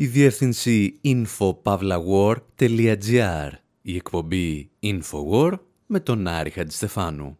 Η 0.00 0.06
διεύθυνση 0.06 1.00
info 1.04 1.70
παύλα 1.70 2.52
war.gr 2.52 3.50
Η 3.82 3.96
εκπομπή 3.96 4.70
Infowar 4.82 5.52
με 5.86 6.00
τον 6.00 6.26
Άρη 6.26 6.50
Χατζηστεφάνου. 6.50 7.38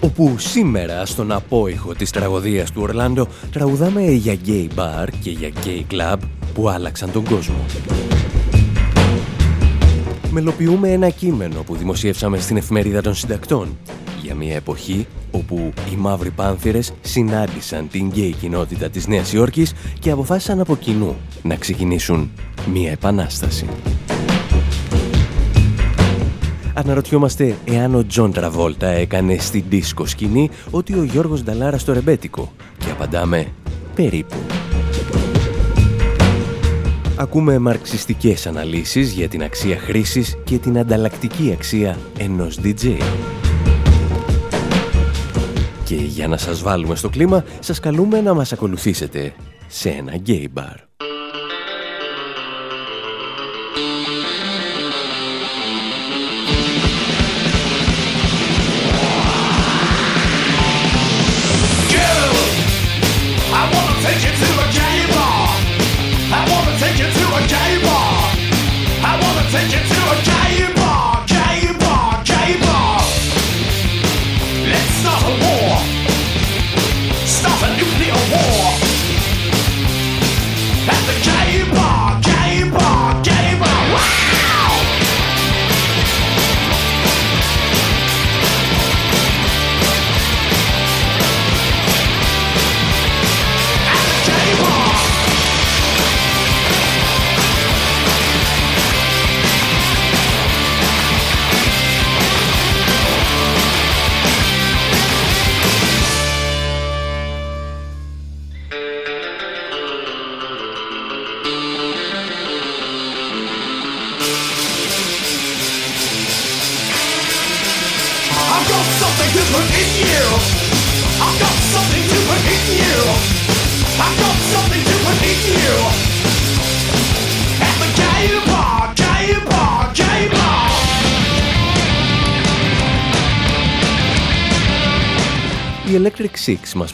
όπου 0.00 0.38
σήμερα 0.38 1.06
στον 1.06 1.32
απόηχο 1.32 1.94
της 1.94 2.10
τραγωδίας 2.10 2.70
του 2.70 2.82
Ορλάντο 2.82 3.28
τραγουδάμε 3.52 4.10
για 4.10 4.34
γκέι 4.34 4.70
μπαρ 4.74 5.10
και 5.10 5.30
για 5.30 5.48
γκέι 5.48 5.84
κλαμπ 5.88 6.20
που 6.54 6.68
άλλαξαν 6.68 7.12
τον 7.12 7.24
κόσμο. 7.24 7.64
Μελοποιούμε 10.30 10.92
ένα 10.92 11.10
κείμενο 11.10 11.62
που 11.62 11.76
δημοσιεύσαμε 11.76 12.38
στην 12.38 12.56
εφημερίδα 12.56 13.00
των 13.00 13.14
συντακτών 13.14 13.76
για 14.28 14.36
μια 14.36 14.54
εποχή 14.54 15.06
όπου 15.30 15.72
οι 15.92 15.96
μαύροι 15.96 16.30
πάνθηρες 16.30 16.92
συνάντησαν 17.00 17.88
την 17.88 18.08
γκέι 18.08 18.32
κοινότητα 18.32 18.88
της 18.88 19.06
Νέας 19.06 19.32
Υόρκης 19.32 19.72
και 19.98 20.10
αποφάσισαν 20.10 20.60
από 20.60 20.76
κοινού 20.76 21.16
να 21.42 21.56
ξεκινήσουν 21.56 22.30
μια 22.72 22.90
επανάσταση. 22.90 23.66
Αναρωτιόμαστε 26.74 27.56
εάν 27.64 27.94
ο 27.94 28.06
Τζον 28.06 28.32
Τραβόλτα 28.32 28.86
έκανε 28.86 29.36
στην 29.38 29.64
disco 29.68 30.06
σκηνή 30.06 30.50
ό,τι 30.70 30.94
ο 30.98 31.02
Γιώργος 31.02 31.42
Νταλάρα 31.42 31.78
στο 31.78 31.92
ρεμπέτικο 31.92 32.52
και 32.78 32.90
απαντάμε 32.90 33.46
περίπου. 33.94 34.36
Ακούμε 37.16 37.58
μαρξιστικές 37.58 38.46
αναλύσεις 38.46 39.12
για 39.12 39.28
την 39.28 39.42
αξία 39.42 39.78
χρήσης 39.78 40.36
και 40.44 40.58
την 40.58 40.78
ανταλλακτική 40.78 41.52
αξία 41.52 41.98
ενός 42.18 42.58
DJ. 42.62 42.98
Και 45.88 45.94
για 45.94 46.28
να 46.28 46.36
σας 46.36 46.62
βάλουμε 46.62 46.94
στο 46.94 47.08
κλίμα, 47.08 47.44
σας 47.60 47.80
καλούμε 47.80 48.20
να 48.20 48.34
μας 48.34 48.52
ακολουθήσετε 48.52 49.34
σε 49.68 49.88
ένα 49.88 50.12
gay 50.26 50.44
bar. 50.54 50.87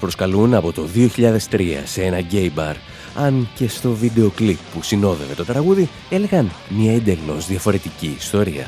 Προσκαλούν 0.04 0.54
από 0.54 0.72
το 0.72 0.88
2003 0.94 1.60
σε 1.84 2.03
ένα 2.03 2.20
gay 2.31 2.48
bar, 2.56 2.75
αν 3.15 3.48
και 3.54 3.69
στο 3.69 3.91
βίντεο 3.91 4.31
κλιπ 4.31 4.59
που 4.75 4.82
συνόδευε 4.82 5.34
το 5.34 5.44
τραγούδι 5.44 5.88
έλεγαν 6.10 6.50
μια 6.69 6.94
εντελώς 6.94 7.47
διαφορετική 7.47 8.16
ιστορία. 8.19 8.66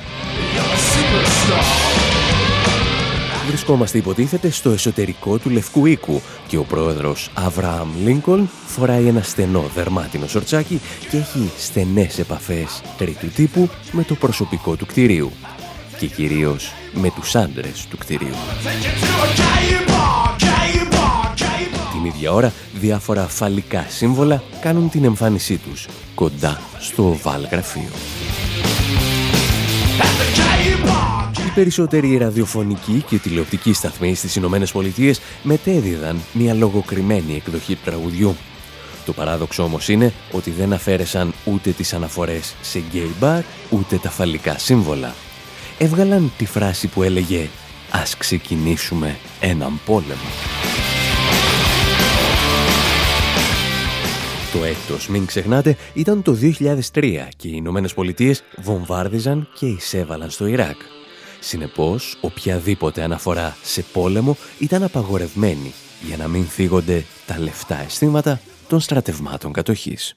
Βρισκόμαστε 3.47 3.99
υποτίθεται 3.99 4.51
στο 4.51 4.71
εσωτερικό 4.71 5.39
του 5.39 5.51
Λευκού 5.51 5.87
Οίκου 5.87 6.21
και 6.47 6.57
ο 6.57 6.63
πρόεδρος 6.63 7.31
Αβραάμ 7.35 7.89
Λίνκολν 8.05 8.49
φοράει 8.67 9.07
ένα 9.07 9.23
στενό 9.23 9.71
δερμάτινο 9.75 10.27
σορτσάκι 10.27 10.81
και 11.11 11.17
έχει 11.17 11.51
στενές 11.59 12.19
επαφές 12.19 12.83
τρίτου 12.99 13.27
τύπου 13.27 13.69
με 13.93 14.03
το 14.03 14.15
προσωπικό 14.15 14.77
του 14.77 14.87
κτηρίου 14.87 15.33
και 15.99 16.07
κυρίως 16.07 16.73
με 16.93 17.11
τους 17.11 17.35
άντρες 17.35 17.87
του 17.91 17.99
κτηρίου. 17.99 18.35
Την 22.07 22.15
ίδια 22.15 22.33
ώρα, 22.33 22.53
διάφορα 22.75 23.29
φαλικά 23.29 23.87
σύμβολα 23.89 24.43
κάνουν 24.61 24.91
την 24.91 25.05
εμφάνισή 25.05 25.57
τους 25.57 25.87
κοντά 26.15 26.61
στο 26.79 27.09
οβάλ 27.09 27.47
γραφείο. 27.51 27.89
Οι 31.47 31.51
περισσότεροι 31.55 32.17
ραδιοφωνικοί 32.17 33.05
και 33.09 33.19
τηλεοπτικοί 33.19 33.73
σταθμοί 33.73 34.15
στις 34.15 34.37
Ηνωμένες 34.37 34.73
Πολιτείες 34.73 35.21
μετέδιδαν 35.43 36.21
μια 36.33 36.55
λογοκριμένη 36.55 37.35
εκδοχή 37.35 37.75
του 37.75 37.81
τραγουδιού. 37.85 38.37
Το 39.05 39.13
παράδοξο 39.13 39.63
όμως 39.63 39.89
είναι 39.89 40.13
ότι 40.33 40.51
δεν 40.51 40.73
αφαίρεσαν 40.73 41.33
ούτε 41.45 41.71
τις 41.71 41.93
αναφορές 41.93 42.55
σε 42.63 42.83
γκέι 42.91 43.11
μπαρ, 43.21 43.43
ούτε 43.71 43.97
τα 43.97 44.11
φαλικά 44.11 44.59
σύμβολα. 44.59 45.15
Έβγαλαν 45.79 46.33
τη 46.37 46.47
φράση 46.47 46.87
που 46.87 47.03
έλεγε 47.03 47.49
«Ας 47.91 48.17
ξεκινήσουμε 48.17 49.17
έναν 49.41 49.81
πόλεμο». 49.87 50.76
Το 54.57 54.65
έτος, 54.65 55.09
μην 55.09 55.27
ξεχνάτε, 55.27 55.77
ήταν 55.95 56.23
το 56.23 56.33
2003 56.33 57.29
και 57.37 57.49
οι 57.49 57.53
Ηνωμένες 57.55 57.95
Πολιτείες 57.95 58.43
βομβάρδιζαν 58.63 59.49
και 59.59 59.67
εισέβαλαν 59.67 60.31
στο 60.31 60.47
Ιράκ. 60.47 60.77
Συνεπώς, 61.41 62.19
οποιαδήποτε 62.21 63.03
αναφορά 63.03 63.57
σε 63.63 63.85
πόλεμο 63.93 64.37
ήταν 64.59 64.83
απαγορευμένη 64.83 65.73
για 66.07 66.17
να 66.17 66.29
μην 66.29 66.45
θίγονται 66.45 67.05
τα 67.27 67.39
λεφτά 67.39 67.81
αισθήματα 67.85 68.41
των 68.69 68.81
στρατευμάτων 68.81 69.53
κατοχής. 69.53 70.17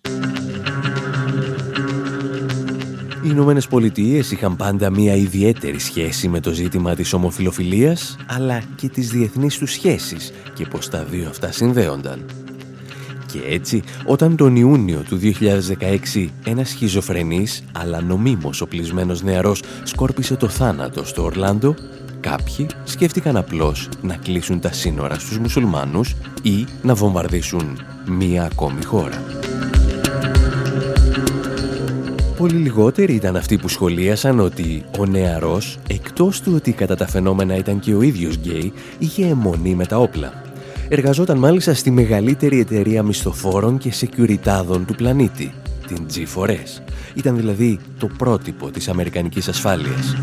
Οι 3.24 3.30
Ηνωμένες 3.30 3.68
Πολιτείες 3.68 4.32
είχαν 4.32 4.56
πάντα 4.56 4.90
μία 4.90 5.16
ιδιαίτερη 5.16 5.80
σχέση 5.80 6.28
με 6.28 6.40
το 6.40 6.52
ζήτημα 6.52 6.96
της 6.96 7.14
ομοφιλοφιλίας, 7.14 8.18
αλλά 8.28 8.64
και 8.76 8.90
τις 8.90 9.10
διεθνείς 9.10 9.58
τους 9.58 9.72
σχέσεις 9.72 10.32
και 10.54 10.66
πως 10.66 10.90
τα 10.90 11.04
δύο 11.04 11.30
αυτά 11.30 11.52
συνδέονταν. 11.52 12.26
Και 13.32 13.40
έτσι, 13.50 13.84
όταν 14.06 14.36
τον 14.36 14.56
Ιούνιο 14.56 15.04
του 15.08 15.20
2016 16.16 16.28
ένας 16.46 16.70
σχιζοφρενής 16.70 17.64
αλλά 17.72 18.02
νομίμως 18.02 18.62
οπλισμένος 18.62 19.24
νεαρός 19.24 19.64
σκόρπισε 19.84 20.36
το 20.36 20.48
θάνατο 20.48 21.06
στο 21.06 21.24
Ορλάντο, 21.24 21.76
κάποιοι 22.20 22.68
σκέφτηκαν 22.84 23.38
απλώς 23.38 23.90
να 24.02 24.16
κλείσουν 24.16 24.60
τα 24.60 24.72
σύνορα 24.72 25.20
στους 25.20 25.38
μουσουλμάνους 25.38 26.16
ή 26.42 26.66
να 26.82 26.96
βομβαρδίσουν 26.96 27.78
μία 28.08 28.44
ακόμη 28.44 28.84
χώρα. 28.84 29.24
Πολύ 32.38 32.56
λιγότεροι 32.56 33.14
ήταν 33.14 33.36
αυτοί 33.36 33.58
που 33.58 33.68
σχολίασαν 33.68 34.40
ότι 34.40 34.86
ο 35.00 35.06
νεαρός, 35.06 35.78
εκτός 35.88 36.42
του 36.42 36.52
ότι 36.56 36.72
κατά 36.72 36.96
τα 36.96 37.08
φαινόμενα 37.08 37.56
ήταν 37.56 37.80
και 37.80 37.94
ο 37.94 38.02
ίδιος 38.02 38.36
γκέι, 38.36 38.74
είχε 39.00 39.26
αιμονή 39.26 39.76
με 39.76 39.86
τα 39.86 39.98
όπλα. 39.98 40.49
Εργαζόταν 40.92 41.38
μάλιστα 41.38 41.74
στη 41.74 41.92
μεγαλύτερη 41.92 42.60
εταιρεία 42.60 43.04
μισθοφόρων 43.04 43.78
και 43.78 43.92
σεκιουριτάδων 43.92 44.86
του 44.86 44.96
πλανήτη, 44.96 45.54
την 45.88 46.06
G4S. 46.14 46.82
Ήταν 47.14 47.36
δηλαδή 47.36 47.80
το 48.00 48.08
πρότυπο 48.18 48.72
της 48.72 48.88
Αμερικανικής 48.90 49.48
ασφάλειας. 49.48 50.16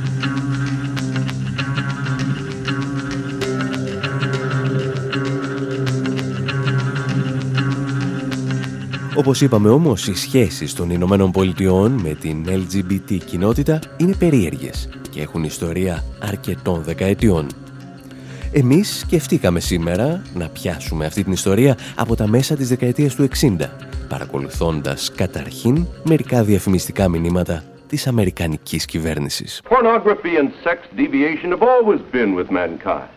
Όπως 9.14 9.40
είπαμε 9.40 9.68
όμως, 9.68 10.08
οι 10.08 10.14
σχέσεις 10.14 10.74
των 10.74 10.90
Ηνωμένων 10.90 11.30
Πολιτειών 11.30 11.92
με 11.92 12.14
την 12.14 12.44
LGBT 12.48 13.18
κοινότητα 13.24 13.78
είναι 13.96 14.14
περίεργες 14.14 14.88
και 15.10 15.20
έχουν 15.20 15.44
ιστορία 15.44 16.04
αρκετών 16.20 16.82
δεκαετιών. 16.82 17.46
Εμείς 18.52 18.98
σκεφτήκαμε 18.98 19.60
σήμερα 19.60 20.22
να 20.34 20.48
πιάσουμε 20.48 21.06
αυτή 21.06 21.22
την 21.22 21.32
ιστορία 21.32 21.78
από 21.96 22.14
τα 22.16 22.28
μέσα 22.28 22.56
της 22.56 22.68
δεκαετίας 22.68 23.14
του 23.14 23.22
60, 23.22 23.70
παρακολουθώντας 24.08 25.12
καταρχήν 25.16 25.86
μερικά 26.04 26.42
διαφημιστικά 26.42 27.08
μηνύματα 27.08 27.64
της 27.88 28.06
Αμερικανικής 28.06 28.84
κυβέρνησης. 28.84 29.62
Pornography 29.68 30.36
and 30.38 30.50
sex 30.64 30.78
deviation 30.96 31.50
have 31.50 31.62
always 31.62 32.00
been 32.12 32.34
with 32.34 32.50
mankind. 32.50 33.08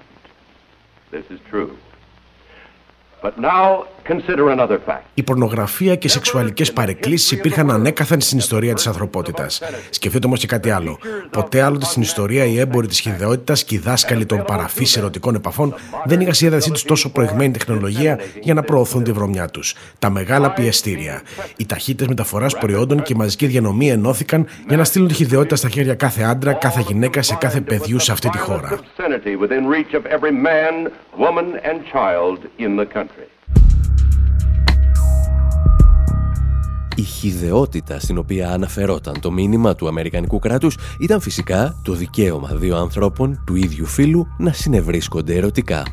This 1.12 1.26
is 1.30 1.40
true. 1.52 1.72
Η 5.13 5.23
πορνογραφία 5.23 5.95
και 5.95 6.07
οι 6.07 6.09
σεξουαλικές 6.09 6.73
παρεκκλήσεις 6.73 7.31
υπήρχαν 7.31 7.71
ανέκαθεν 7.71 8.21
στην 8.21 8.38
ιστορία 8.38 8.73
της 8.73 8.88
ανθρωπότητας. 8.88 9.61
Σκεφτείτε 9.89 10.25
όμως 10.25 10.39
και 10.39 10.47
κάτι 10.47 10.69
άλλο. 10.69 11.00
Ποτέ 11.29 11.61
άλλοτε 11.61 11.85
στην 11.85 12.01
ιστορία 12.01 12.45
οι 12.45 12.59
έμποροι 12.59 12.88
της 12.88 13.00
χειδαιότητα 13.00 13.53
και 13.53 13.75
οι 13.75 13.77
δάσκαλοι 13.77 14.25
των 14.25 14.44
παραφή 14.47 14.85
ερωτικών 14.97 15.35
επαφών 15.35 15.75
δεν 16.06 16.21
είχαν 16.21 16.33
στη 16.33 16.47
διάθεσή 16.47 16.71
τους 16.71 16.83
τόσο 16.83 17.11
προηγμένη 17.11 17.53
τεχνολογία 17.53 18.19
για 18.41 18.53
να 18.53 18.61
προωθούν 18.61 19.03
τη 19.03 19.11
βρωμιά 19.11 19.47
τους. 19.47 19.75
Τα 20.00 20.09
μεγάλα 20.09 20.51
πιεστήρια. 20.51 21.21
Οι 21.57 21.65
ταχύτητες 21.65 22.07
μεταφοράς 22.07 22.57
προϊόντων 22.57 23.01
και 23.01 23.13
η 23.13 23.15
μαζική 23.15 23.45
διανομή 23.45 23.89
ενώθηκαν 23.89 24.47
για 24.67 24.77
να 24.77 24.83
στείλουν 24.83 25.07
τη 25.07 25.13
χειδαιότητα 25.13 25.56
στα 25.56 25.69
χέρια 25.69 25.95
κάθε 25.95 26.23
άντρα, 26.23 26.53
κάθε 26.53 26.83
γυναίκα, 26.88 27.21
σε 27.21 27.35
κάθε 27.35 27.61
παιδιού 27.61 28.00
σε 28.00 28.11
αυτή 28.11 28.29
τη 28.29 28.38
χώρα. 28.38 28.79
Η 37.00 37.01
χιδεότητα 37.01 38.00
στην 38.00 38.18
οποία 38.18 38.51
αναφερόταν 38.51 39.19
το 39.19 39.31
μήνυμα 39.31 39.75
του 39.75 39.88
Αμερικανικού 39.88 40.40
κράτους 40.40 40.78
ήταν 41.00 41.19
φυσικά 41.19 41.81
το 41.84 41.94
δικαίωμα 41.94 42.50
δύο 42.54 42.78
ανθρώπων 42.78 43.44
του 43.46 43.56
ίδιου 43.56 43.86
φύλου 43.86 44.28
να 44.38 44.54
συνευρίσκονται 44.54 45.36
ερωτικά. 45.36 45.84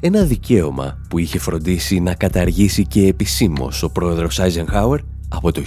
Ένα 0.00 0.22
δικαίωμα 0.22 0.98
που 1.08 1.18
είχε 1.18 1.38
φροντίσει 1.38 2.00
να 2.00 2.14
καταργήσει 2.14 2.86
και 2.86 3.06
επισήμως 3.06 3.82
ο 3.82 3.90
πρόεδρος 3.90 4.40
Άιζενχάουερ 4.40 5.00
από 5.28 5.52
το 5.52 5.62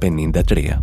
1953. 0.00 0.82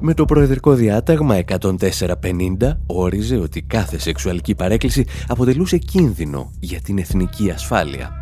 Με 0.00 0.14
το 0.14 0.24
Προεδρικό 0.24 0.74
Διάταγμα 0.74 1.38
10450 1.46 2.76
όριζε 2.86 3.36
ότι 3.36 3.62
κάθε 3.62 3.98
σεξουαλική 3.98 4.54
παρέκκληση 4.54 5.04
αποτελούσε 5.28 5.78
κίνδυνο 5.78 6.50
για 6.60 6.80
την 6.80 6.98
εθνική 6.98 7.50
ασφάλεια. 7.50 8.18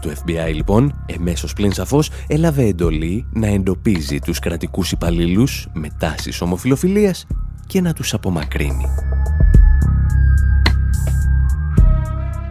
Το 0.00 0.10
FBI 0.10 0.54
λοιπόν, 0.54 1.04
εμμέσως 1.06 1.52
πλην 1.52 1.72
σαφώς, 1.72 2.10
έλαβε 2.26 2.64
εντολή 2.64 3.26
να 3.32 3.46
εντοπίζει 3.46 4.18
τους 4.18 4.38
κρατικούς 4.38 4.92
υπαλλήλους 4.92 5.68
με 5.72 5.88
τάσεις 5.98 6.40
ομοφιλοφιλίας 6.40 7.26
και 7.66 7.80
να 7.80 7.92
τους 7.92 8.14
απομακρύνει. 8.14 8.86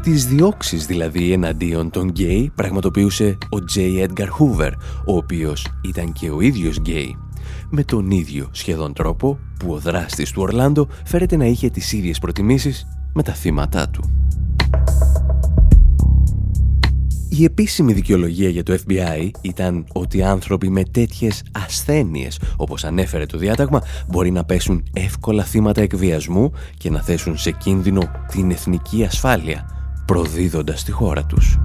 Τις 0.02 0.26
διώξεις 0.26 0.86
δηλαδή 0.86 1.32
εναντίον 1.32 1.90
των 1.90 2.08
γκέι 2.08 2.52
πραγματοποιούσε 2.56 3.38
ο 3.50 3.58
J. 3.76 3.80
Edgar 3.80 4.28
Hoover, 4.28 4.72
ο 5.06 5.16
οποίος 5.16 5.68
ήταν 5.82 6.12
και 6.12 6.30
ο 6.30 6.42
ίδιος 6.42 6.78
γκέι 6.78 7.18
με 7.70 7.84
τον 7.84 8.12
ίδιο 8.12 8.48
σχεδόν 8.52 8.94
τρόπο 8.94 9.40
που 9.60 9.72
ο 9.72 9.78
δράστης 9.78 10.32
του 10.32 10.42
Ορλάντο 10.42 10.88
φέρεται 11.06 11.36
να 11.36 11.46
είχε 11.46 11.70
τις 11.70 11.94
ίδιες 11.94 12.20
προτιμήσεις 12.20 12.88
με 13.14 13.24
τα 13.24 13.34
θύματα 13.34 13.90
του. 13.90 14.10
Η 17.38 17.44
επίσημη 17.44 17.94
δικαιολογία 17.94 18.50
για 18.50 18.63
το 18.63 18.78
FBI 18.86 19.31
ήταν 19.42 19.86
ότι 19.94 20.24
άνθρωποι 20.24 20.69
με 20.69 20.84
τέτοιες 20.84 21.44
ασθένειες, 21.51 22.39
όπως 22.57 22.84
ανέφερε 22.84 23.25
το 23.25 23.38
διάταγμα, 23.38 23.81
μπορεί 24.07 24.31
να 24.31 24.44
πέσουν 24.44 24.84
εύκολα 24.94 25.44
θύματα 25.44 25.81
εκβιασμού 25.81 26.51
και 26.78 26.89
να 26.89 27.01
θέσουν 27.01 27.38
σε 27.38 27.51
κίνδυνο 27.51 28.01
την 28.31 28.51
εθνική 28.51 29.04
ασφάλεια, 29.04 29.69
προδίδοντας 30.06 30.84
τη 30.84 30.92
χώρα 30.92 31.24
τους. 31.24 31.60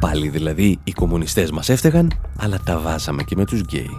Πάλι 0.00 0.28
δηλαδή 0.28 0.78
οι 0.84 0.92
κομμουνιστές 0.92 1.50
μας 1.50 1.68
έφταιγαν, 1.68 2.12
αλλά 2.38 2.58
τα 2.64 2.78
βάζαμε 2.78 3.22
και 3.22 3.36
με 3.36 3.44
τους 3.44 3.60
γκέι. 3.60 3.90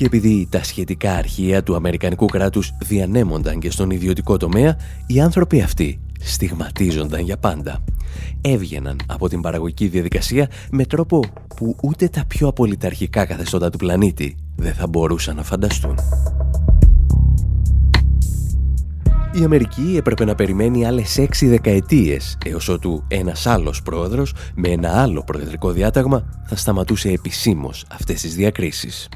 Και 0.00 0.06
επειδή 0.06 0.46
τα 0.50 0.64
σχετικά 0.64 1.14
αρχεία 1.14 1.62
του 1.62 1.74
Αμερικανικού 1.74 2.26
κράτους 2.26 2.72
διανέμονταν 2.78 3.58
και 3.58 3.70
στον 3.70 3.90
ιδιωτικό 3.90 4.36
τομέα, 4.36 4.76
οι 5.06 5.20
άνθρωποι 5.20 5.60
αυτοί 5.60 6.00
στιγματίζονταν 6.20 7.20
για 7.20 7.36
πάντα. 7.36 7.84
Έβγαιναν 8.40 9.00
από 9.06 9.28
την 9.28 9.40
παραγωγική 9.40 9.86
διαδικασία 9.86 10.50
με 10.70 10.84
τρόπο 10.84 11.20
που 11.56 11.76
ούτε 11.82 12.08
τα 12.08 12.24
πιο 12.28 12.48
απολυταρχικά 12.48 13.24
καθεστώτα 13.24 13.70
του 13.70 13.78
πλανήτη 13.78 14.36
δεν 14.56 14.74
θα 14.74 14.86
μπορούσαν 14.86 15.36
να 15.36 15.42
φανταστούν. 15.42 15.94
Η 19.40 19.44
Αμερική 19.44 19.94
έπρεπε 19.96 20.24
να 20.24 20.34
περιμένει 20.34 20.86
άλλες 20.86 21.18
έξι 21.18 21.46
δεκαετίες 21.46 22.38
έως 22.44 22.68
ότου 22.68 23.04
ένας 23.08 23.46
άλλος 23.46 23.82
πρόεδρος 23.82 24.34
με 24.54 24.68
ένα 24.68 25.02
άλλο 25.02 25.22
προεδρικό 25.24 25.70
διάταγμα 25.70 26.42
θα 26.46 26.56
σταματούσε 26.56 27.08
επισήμως 27.08 27.84
αυτές 27.88 28.20
τις 28.20 28.34
διακρίσεις. 28.34 29.08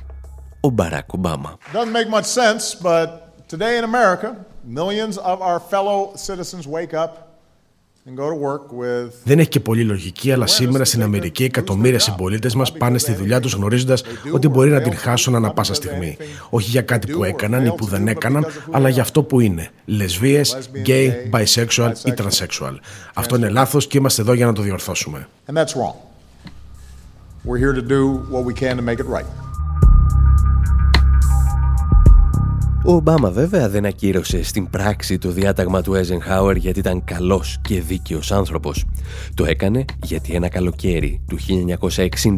Ο 0.64 0.70
Μπαράκ 0.70 1.12
Ομπάμα. 1.12 1.58
Doesn't 1.72 1.92
make 1.92 2.10
much 2.18 2.28
sense, 2.42 2.64
but 2.82 3.08
today 3.52 3.74
in 3.78 3.84
America, 3.92 4.28
millions 4.80 5.16
of 5.32 5.36
our 5.48 5.60
fellow 5.72 5.98
citizens 6.28 6.66
wake 6.66 6.94
up 7.04 7.12
δεν 9.24 9.38
έχει 9.38 9.48
και 9.48 9.60
πολύ 9.60 9.84
λογική, 9.84 10.32
αλλά 10.32 10.46
σήμερα 10.46 10.84
στην 10.84 11.02
Αμερική 11.02 11.44
εκατομμύρια 11.44 11.98
συμπολίτες 11.98 12.54
μας 12.54 12.72
πάνε 12.72 12.98
στη 12.98 13.14
δουλειά 13.14 13.40
τους 13.40 13.52
γνωρίζοντας 13.52 14.02
ότι 14.32 14.48
μπορεί 14.48 14.70
να 14.70 14.80
την 14.80 14.96
χάσουν 14.96 15.34
ανα 15.34 15.50
πάσα 15.50 15.74
στιγμή. 15.74 16.16
Όχι 16.50 16.70
για 16.70 16.82
κάτι 16.82 17.12
που 17.12 17.24
έκαναν 17.24 17.64
ή 17.64 17.74
που 17.74 17.86
δεν 17.86 18.08
έκαναν, 18.08 18.46
αλλά 18.70 18.88
για 18.88 19.02
αυτό 19.02 19.22
που 19.22 19.40
είναι. 19.40 19.68
Λεσβείε, 19.84 20.42
γκέι, 20.78 21.30
bisexual 21.32 21.92
ή 22.04 22.14
transsexual. 22.16 22.76
Αυτό 23.14 23.36
είναι 23.36 23.48
λάθος 23.48 23.86
και 23.86 23.98
είμαστε 23.98 24.22
εδώ 24.22 24.32
για 24.32 24.46
να 24.46 24.52
το 24.52 24.62
διορθώσουμε. 24.62 25.28
Ο 32.86 32.92
Ομπάμα 32.92 33.30
βέβαια 33.30 33.68
δεν 33.68 33.84
ακύρωσε 33.84 34.42
στην 34.42 34.70
πράξη 34.70 35.18
το 35.18 35.30
διάταγμα 35.30 35.82
του 35.82 35.92
Eisenhower 35.92 36.56
γιατί 36.56 36.78
ήταν 36.78 37.04
καλός 37.04 37.58
και 37.62 37.80
δίκαιος 37.80 38.32
άνθρωπος. 38.32 38.84
Το 39.34 39.44
έκανε 39.44 39.84
γιατί 40.02 40.34
ένα 40.34 40.48
καλοκαίρι 40.48 41.20
του 41.28 41.38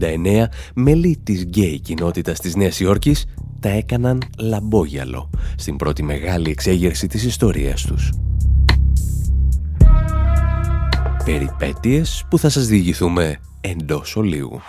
1969 0.00 0.44
μέλη 0.74 1.20
της 1.22 1.42
γκέι 1.42 1.80
κοινότητας 1.80 2.38
της 2.38 2.56
Νέας 2.56 2.80
Υόρκης 2.80 3.24
τα 3.60 3.68
έκαναν 3.68 4.22
λαμπόγιαλο 4.38 5.30
στην 5.56 5.76
πρώτη 5.76 6.02
μεγάλη 6.02 6.50
εξέγερση 6.50 7.06
της 7.06 7.24
ιστορίας 7.24 7.82
τους. 7.82 8.12
Περιπέτειες 11.24 12.24
που 12.30 12.38
θα 12.38 12.48
σας 12.48 12.66
διηγηθούμε 12.66 13.40
εντός 13.60 14.16
ολίγου. 14.16 14.60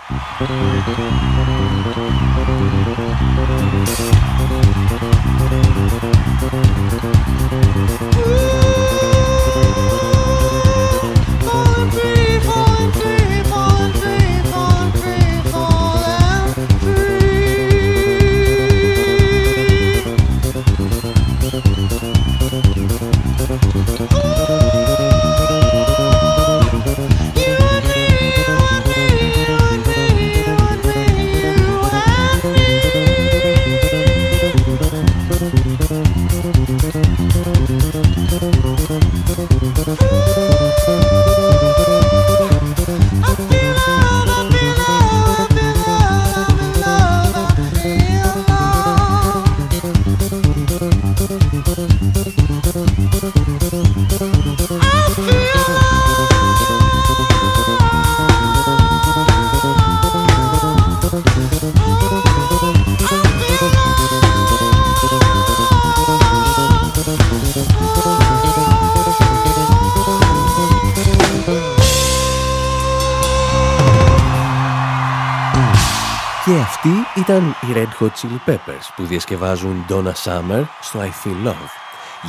Ήταν 77.15 77.50
οι 77.50 77.74
Red 77.74 78.03
Hot 78.03 78.10
Chili 78.10 78.50
Peppers 78.50 78.94
που 78.96 79.03
διασκευάζουν 79.06 79.86
Donna 79.89 80.12
Summer 80.24 80.63
στο 80.82 81.00
I 81.00 81.27
Feel 81.27 81.48
Love. 81.48 81.70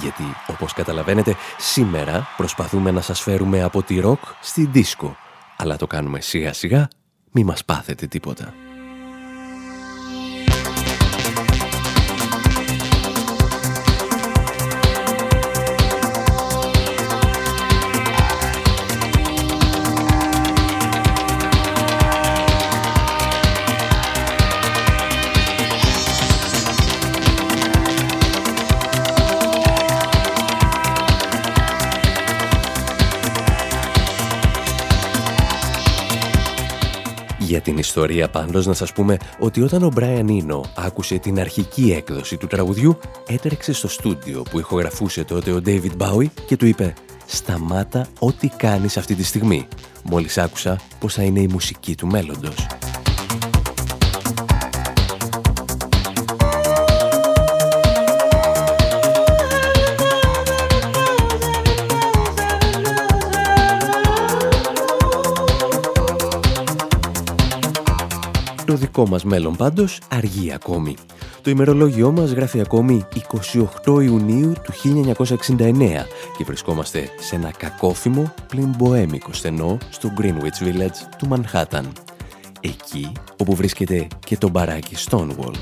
Γιατί, 0.01 0.23
όπως 0.47 0.73
καταλαβαίνετε, 0.73 1.37
σήμερα 1.59 2.27
προσπαθούμε 2.37 2.91
να 2.91 3.01
σας 3.01 3.21
φέρουμε 3.21 3.63
από 3.63 3.83
τη 3.83 4.01
rock 4.05 4.21
στη 4.41 4.71
disco. 4.75 5.11
Αλλά 5.57 5.77
το 5.77 5.87
κάνουμε 5.87 6.21
σιγά 6.21 6.53
σιγά, 6.53 6.89
μη 7.31 7.45
μας 7.45 7.65
πάθετε 7.65 8.07
τίποτα. 8.07 8.55
Για 37.49 37.61
την 37.61 37.79
ιστορία 37.79 38.29
πάντως 38.29 38.67
να 38.67 38.73
σας 38.73 38.93
πούμε 38.93 39.17
ότι 39.39 39.63
όταν 39.63 39.83
ο 39.83 39.91
Μπράιαν 39.95 40.29
Ίνο 40.29 40.65
άκουσε 40.77 41.19
την 41.19 41.41
αρχική 41.41 41.93
έκδοση 41.97 42.37
του 42.37 42.47
τραγουδιού, 42.47 42.99
έτρεξε 43.27 43.73
στο 43.73 43.89
στούντιο 43.89 44.43
που 44.51 44.59
ηχογραφούσε 44.59 45.25
τότε 45.25 45.53
ο 45.53 45.61
David 45.67 45.97
Bowie 45.99 46.27
και 46.47 46.57
του 46.57 46.67
είπε 46.67 46.95
«Σταμάτα 47.27 48.07
ό,τι 48.19 48.49
κάνεις 48.49 48.97
αυτή 48.97 49.15
τη 49.15 49.25
στιγμή». 49.25 49.69
Μόλις 50.05 50.39
άκουσα 50.39 50.81
πως 50.99 51.15
θα 51.15 51.23
είναι 51.23 51.41
η 51.41 51.49
μουσική 51.49 51.95
του 51.95 52.07
μέλλοντος. 52.07 52.67
Το 68.69 68.75
δικό 68.75 69.09
μας 69.09 69.25
μέλλον 69.25 69.57
πάντως 69.57 70.01
αργεί 70.09 70.53
ακόμη. 70.53 70.97
Το 71.43 71.51
ημερολόγιό 71.51 72.13
μας 72.13 72.31
γράφει 72.31 72.61
ακόμη 72.61 73.07
28 73.85 74.03
Ιουνίου 74.03 74.53
του 74.63 74.73
1969 75.57 76.07
και 76.37 76.45
βρισκόμαστε 76.45 77.11
σε 77.19 77.35
ένα 77.35 77.51
κακόφημο 77.57 78.35
πλην 78.49 78.75
μποέμικο 78.79 79.33
στενό 79.33 79.79
στο 79.91 80.13
Greenwich 80.21 80.67
Village 80.67 80.99
του 81.19 81.27
Μανχάταν. 81.27 81.93
Εκεί 82.61 83.13
όπου 83.41 83.55
βρίσκεται 83.55 84.07
και 84.27 84.37
το 84.37 84.49
μπαράκι 84.49 84.97
Stonewall. 85.09 85.55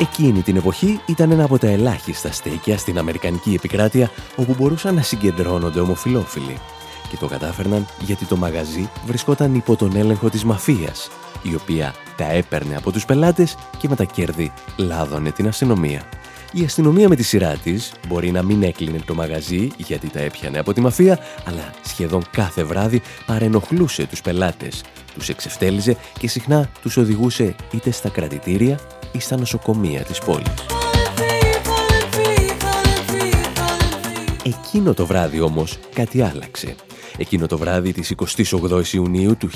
Εκείνη 0.00 0.42
την 0.42 0.56
εποχή 0.56 1.00
ήταν 1.06 1.30
ένα 1.30 1.44
από 1.44 1.58
τα 1.58 1.68
ελάχιστα 1.68 2.32
στέκια 2.32 2.78
στην 2.78 2.98
Αμερικανική 2.98 3.54
επικράτεια 3.54 4.10
όπου 4.36 4.54
μπορούσαν 4.58 4.94
να 4.94 5.02
συγκεντρώνονται 5.02 5.80
ομοφιλόφιλοι 5.80 6.58
και 7.12 7.18
το 7.18 7.26
κατάφερναν 7.26 7.86
γιατί 8.00 8.24
το 8.24 8.36
μαγαζί 8.36 8.90
βρισκόταν 9.06 9.54
υπό 9.54 9.76
τον 9.76 9.96
έλεγχο 9.96 10.28
της 10.28 10.44
μαφίας, 10.44 11.10
η 11.42 11.54
οποία 11.54 11.94
τα 12.16 12.24
έπαιρνε 12.24 12.76
από 12.76 12.92
τους 12.92 13.04
πελάτες 13.04 13.56
και 13.78 13.88
με 13.88 13.96
τα 13.96 14.04
κέρδη 14.04 14.52
λάδωνε 14.76 15.30
την 15.30 15.48
αστυνομία. 15.48 16.02
Η 16.52 16.64
αστυνομία 16.64 17.08
με 17.08 17.16
τη 17.16 17.22
σειρά 17.22 17.56
της 17.56 17.92
μπορεί 18.08 18.30
να 18.30 18.42
μην 18.42 18.62
έκλεινε 18.62 18.98
το 19.06 19.14
μαγαζί 19.14 19.68
γιατί 19.76 20.08
τα 20.08 20.20
έπιανε 20.20 20.58
από 20.58 20.72
τη 20.72 20.80
μαφία, 20.80 21.18
αλλά 21.44 21.70
σχεδόν 21.84 22.22
κάθε 22.30 22.64
βράδυ 22.64 23.02
παρενοχλούσε 23.26 24.06
τους 24.06 24.20
πελάτες, 24.20 24.82
τους 25.14 25.28
εξευτέλιζε 25.28 25.96
και 26.18 26.28
συχνά 26.28 26.70
τους 26.82 26.96
οδηγούσε 26.96 27.54
είτε 27.72 27.90
στα 27.90 28.08
κρατητήρια 28.08 28.78
ή 29.12 29.20
στα 29.20 29.36
νοσοκομεία 29.36 30.02
της 30.02 30.18
πόλης. 30.18 30.54
Εκείνο 34.44 34.94
το 34.94 35.06
βράδυ 35.06 35.40
όμως 35.40 35.78
κάτι 35.94 36.22
άλλαξε. 36.22 36.74
Εκείνο 37.16 37.46
το 37.46 37.58
βράδυ 37.58 37.92
της 37.92 38.14
28 38.60 38.92
Ιουνίου 38.92 39.36
του 39.36 39.50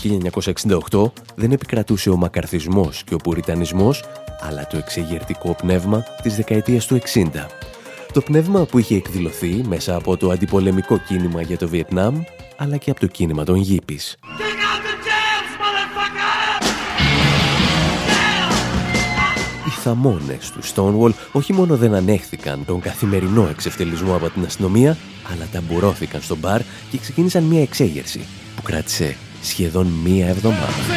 1968 0.91 1.11
δεν 1.35 1.53
επικρατούσε 1.53 2.11
ο 2.11 2.17
μακαρθισμός 2.17 3.05
και 3.05 3.15
ο 3.15 3.17
πουριτανισμός, 3.17 4.05
αλλά 4.41 4.67
το 4.67 4.77
εξεγερτικό 4.77 5.55
πνεύμα 5.55 6.05
της 6.23 6.37
δεκαετίας 6.37 6.87
του 6.87 6.99
60. 7.15 7.47
Το 8.13 8.21
πνεύμα 8.21 8.65
που 8.65 8.79
είχε 8.79 8.97
εκδηλωθεί 8.97 9.63
μέσα 9.69 9.95
από 9.95 10.17
το 10.17 10.31
αντιπολεμικό 10.31 10.99
κίνημα 10.99 11.43
για 11.43 11.59
το 11.59 11.69
Βιετνάμ, 11.69 12.23
αλλά 12.57 12.77
και 12.77 12.91
από 12.91 13.01
το 13.01 13.07
κίνημα 13.07 13.45
των 13.45 13.57
Γήπης. 13.57 14.17
θαμώνες 19.89 20.51
του 20.51 20.61
Stonewall 20.75 21.13
όχι 21.33 21.53
μόνο 21.53 21.77
δεν 21.77 21.95
ανέχθηκαν 21.95 22.65
τον 22.65 22.81
καθημερινό 22.81 23.49
εξευτελισμό 23.51 24.15
από 24.15 24.31
την 24.31 24.45
αστυνομία, 24.45 24.97
αλλά 25.33 25.49
ταμπουρώθηκαν 25.53 26.23
στο 26.23 26.37
μπαρ 26.37 26.61
και 26.91 26.99
ξεκίνησαν 26.99 27.43
μια 27.43 27.63
εξέγερση 27.63 28.21
που 28.57 28.63
κράτησε 28.63 29.17
σχεδόν 29.43 29.87
μία 29.87 30.27
εβδομάδα. 30.27 30.97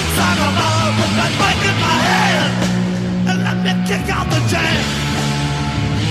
suck 0.15 0.37
them 0.43 0.57
out 0.69 0.93
with 0.99 1.13
that 1.19 1.33
mic 1.41 1.59
in 1.69 1.77
my 1.85 1.97
hand. 2.07 2.53
And 3.29 3.37
let 3.45 3.57
me 3.65 3.71
kick 3.89 4.05
out 4.15 4.27
the 4.33 4.39
jam. 4.51 4.83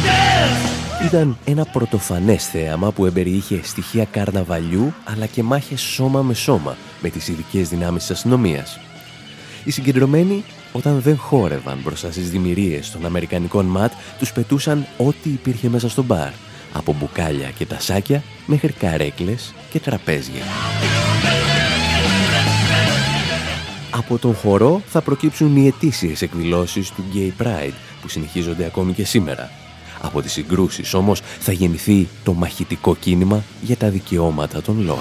Yes! 0.07 0.71
Ήταν 1.07 1.39
ένα 1.45 1.65
πρωτοφανές 1.65 2.47
θέαμα 2.47 2.93
που 2.93 3.07
εμπεριείχε 3.07 3.61
στοιχεία 3.63 4.05
καρναβαλιού 4.05 4.95
αλλά 5.05 5.27
και 5.27 5.43
μάχες 5.43 5.81
σώμα 5.81 6.23
με 6.23 6.35
σώμα 6.35 6.77
με 7.01 7.09
τις 7.09 7.29
ειδικές 7.29 7.69
δυνάμεις 7.69 8.01
της 8.01 8.11
αστυνομίας. 8.11 8.79
Οι 9.65 9.71
συγκεντρωμένοι 9.71 10.45
όταν 10.73 11.01
δεν 11.01 11.17
χόρευαν 11.17 11.79
μπροστά 11.85 12.11
στις 12.11 12.31
δημιουργίες 12.31 12.91
των 12.91 13.07
Αμερικανικών 13.07 13.67
ΜΑΤ, 13.67 13.93
τους 14.19 14.33
πετούσαν 14.33 14.87
ό,τι 14.97 15.29
υπήρχε 15.31 15.69
μέσα 15.69 15.89
στο 15.89 16.03
μπαρ, 16.03 16.31
από 16.73 16.97
μπουκάλια 16.99 17.51
και 17.51 17.67
τασάκια 17.67 18.23
μέχρι 18.47 18.73
καρέκλες 18.73 19.55
και 19.71 19.81
τραπέζια. 19.81 20.43
Από 23.91 24.19
τον 24.19 24.35
χορό 24.35 24.83
θα 24.87 25.01
προκύψουν 25.01 25.57
οι 25.57 25.67
ετήσιες 25.67 26.23
εκδηλώσεις 26.23 26.91
του 26.91 27.05
Gay 27.15 27.43
Pride 27.43 27.75
που 28.03 28.09
συνεχίζονται 28.09 28.65
ακόμη 28.65 28.93
και 28.93 29.05
σήμερα. 29.05 29.51
Από 30.01 30.23
τις 30.23 30.33
συγκρούσεις 30.33 30.95
όμως 30.95 31.21
θα 31.41 31.53
γεννηθεί 31.53 32.09
το 32.25 32.33
μαχητικό 32.33 32.97
κίνημα 32.97 33.45
για 33.61 33.77
τα 33.77 33.89
δικαιώματα 33.89 34.63
των 34.63 34.83
ΛΟΑΤ. 34.85 34.99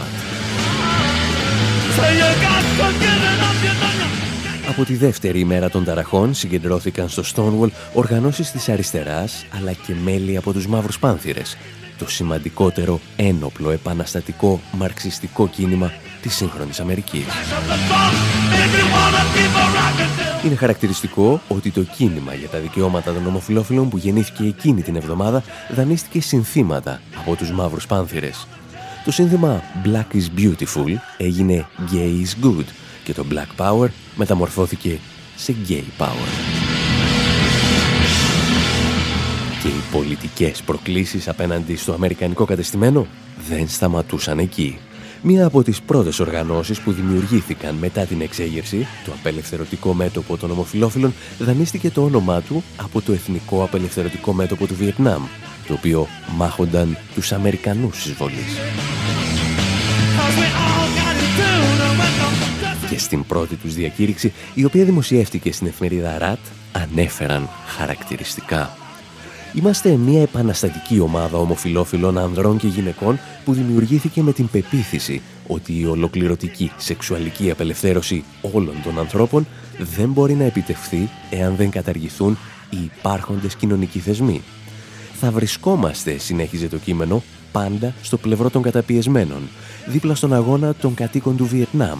Από 4.70 4.86
τη 4.86 4.96
δεύτερη 4.96 5.40
ημέρα 5.40 5.70
των 5.70 5.84
ταραχών 5.84 6.34
συγκεντρώθηκαν 6.34 7.10
στο 7.10 7.24
Stonewall 7.36 7.70
οργανώσεις 7.94 8.52
της 8.52 8.70
αριστεράς 8.70 9.46
αλλά 9.58 9.72
και 9.72 9.94
μέλη 10.04 10.38
από 10.38 10.54
τους 10.54 10.68
Μαύρους 10.68 11.00
Πάνθυρες, 11.00 11.58
το 11.98 12.10
σημαντικότερο 12.10 13.00
ένοπλο 13.16 13.72
επαναστατικό 13.72 14.62
μαρξιστικό 14.72 15.48
κίνημα 15.48 15.92
της 16.22 16.36
σύγχρονης 16.36 16.80
Αμερικής. 16.80 17.26
Είναι 20.46 20.56
χαρακτηριστικό 20.56 21.42
ότι 21.48 21.72
το 21.72 21.84
κίνημα 21.84 22.34
για 22.34 22.48
τα 22.48 22.58
δικαιώματα 22.58 23.14
των 23.14 23.28
ομοφυλόφιλων 23.28 23.90
που 23.90 23.98
γεννήθηκε 23.98 24.44
εκείνη 24.44 24.82
την 24.82 24.96
εβδομάδα 24.96 25.44
δανείστηκε 25.70 26.22
συνθήματα 26.22 27.02
από 27.20 27.36
τους 27.36 27.52
Μαύρους 27.52 27.86
Πάνθυρες. 27.88 28.48
Το 29.06 29.12
σύνθημα 29.12 29.64
Black 29.86 30.16
is 30.16 30.40
Beautiful 30.40 30.96
έγινε 31.18 31.66
Gay 31.92 32.26
is 32.26 32.46
Good 32.46 32.66
και 33.04 33.14
το 33.14 33.26
Black 33.32 33.66
Power 33.66 33.88
μεταμορφώθηκε 34.16 35.00
σε 35.36 35.56
Gay 35.68 36.04
Power. 36.04 36.30
Και 39.62 39.68
οι 39.68 39.84
πολιτικές 39.92 40.62
προκλήσεις 40.62 41.28
απέναντι 41.28 41.76
στο 41.76 41.94
αμερικανικό 41.94 42.46
κατεστημένο 42.46 43.08
δεν 43.50 43.70
σταματούσαν 43.70 44.40
εκεί. 44.40 44.80
Μία 45.22 45.46
από 45.46 45.64
τις 45.64 45.82
πρώτες 45.82 46.20
οργανώσεις 46.20 46.80
που 46.80 46.92
δημιουργήθηκαν 46.92 47.76
μετά 47.76 48.06
την 48.06 48.22
εξέγερση, 48.22 48.88
το 49.06 49.12
Απελευθερωτικό 49.20 49.94
Μέτωπο 49.94 50.38
των 50.38 50.52
Ομοφιλόφιλων, 50.52 51.14
δανείστηκε 51.40 51.90
το 51.90 52.04
όνομά 52.04 52.42
του 52.42 52.64
από 52.78 53.02
το 53.02 53.12
Εθνικό 53.12 53.64
Απελευθερωτικό 53.64 54.34
Μέτωπο 54.34 54.66
του 54.66 54.76
Βιετνάμ, 54.76 55.24
το 55.68 55.74
οποίο 55.74 56.08
μάχονταν 56.38 56.98
τους 57.14 57.32
Αμερικανούς 57.32 58.06
εισβολείς. 58.06 58.58
Και 62.90 62.98
στην 62.98 63.26
πρώτη 63.26 63.56
τους 63.56 63.74
διακήρυξη, 63.74 64.34
η 64.54 64.66
οποία 64.66 64.86
δημοσιεύτηκε 64.86 65.52
στην 65.52 65.68
εφημερίδα 65.68 66.18
ΡΑΤ, 66.18 66.40
ανέφεραν 66.72 67.50
χαρακτηριστικά. 67.78 68.79
Είμαστε 69.54 69.96
μια 69.96 70.22
επαναστατική 70.22 71.00
ομάδα 71.00 71.38
ομοφιλόφιλων 71.38 72.18
ανδρών 72.18 72.58
και 72.58 72.68
γυναικών 72.68 73.20
που 73.46 73.54
δημιουργήθηκε 73.54 74.22
με 74.22 74.32
την 74.32 74.48
πεποίθηση 74.48 75.22
ότι 75.48 75.80
η 75.80 75.86
ολοκληρωτική 75.86 76.72
σεξουαλική 76.78 77.52
απελευθέρωση 77.52 78.24
όλων 78.42 78.76
των 78.84 79.00
ανθρώπων 79.00 79.48
δεν 79.78 80.10
μπορεί 80.10 80.34
να 80.34 80.44
επιτευχθεί 80.44 81.10
εάν 81.30 81.56
δεν 81.56 81.70
καταργηθούν 81.70 82.38
οι 82.70 82.78
υπάρχοντες 82.84 83.56
κοινωνικοί 83.56 84.00
θεσμοί. 84.00 84.42
Θα 85.14 85.32
βρισκόμαστε, 85.32 86.18
συνέχιζε 86.18 86.68
το 86.68 86.78
κείμενο, 86.78 87.24
πάντα 87.52 87.94
στο 88.02 88.18
πλευρό 88.18 88.50
των 88.50 88.62
καταπιεσμένων, 88.62 89.42
δίπλα 89.88 90.16
στον 90.16 90.34
αγώνα 90.34 90.74
των 90.74 90.94
κατοίκων 90.94 91.38
του 91.38 91.46
Βιετνάμ, 91.46 92.00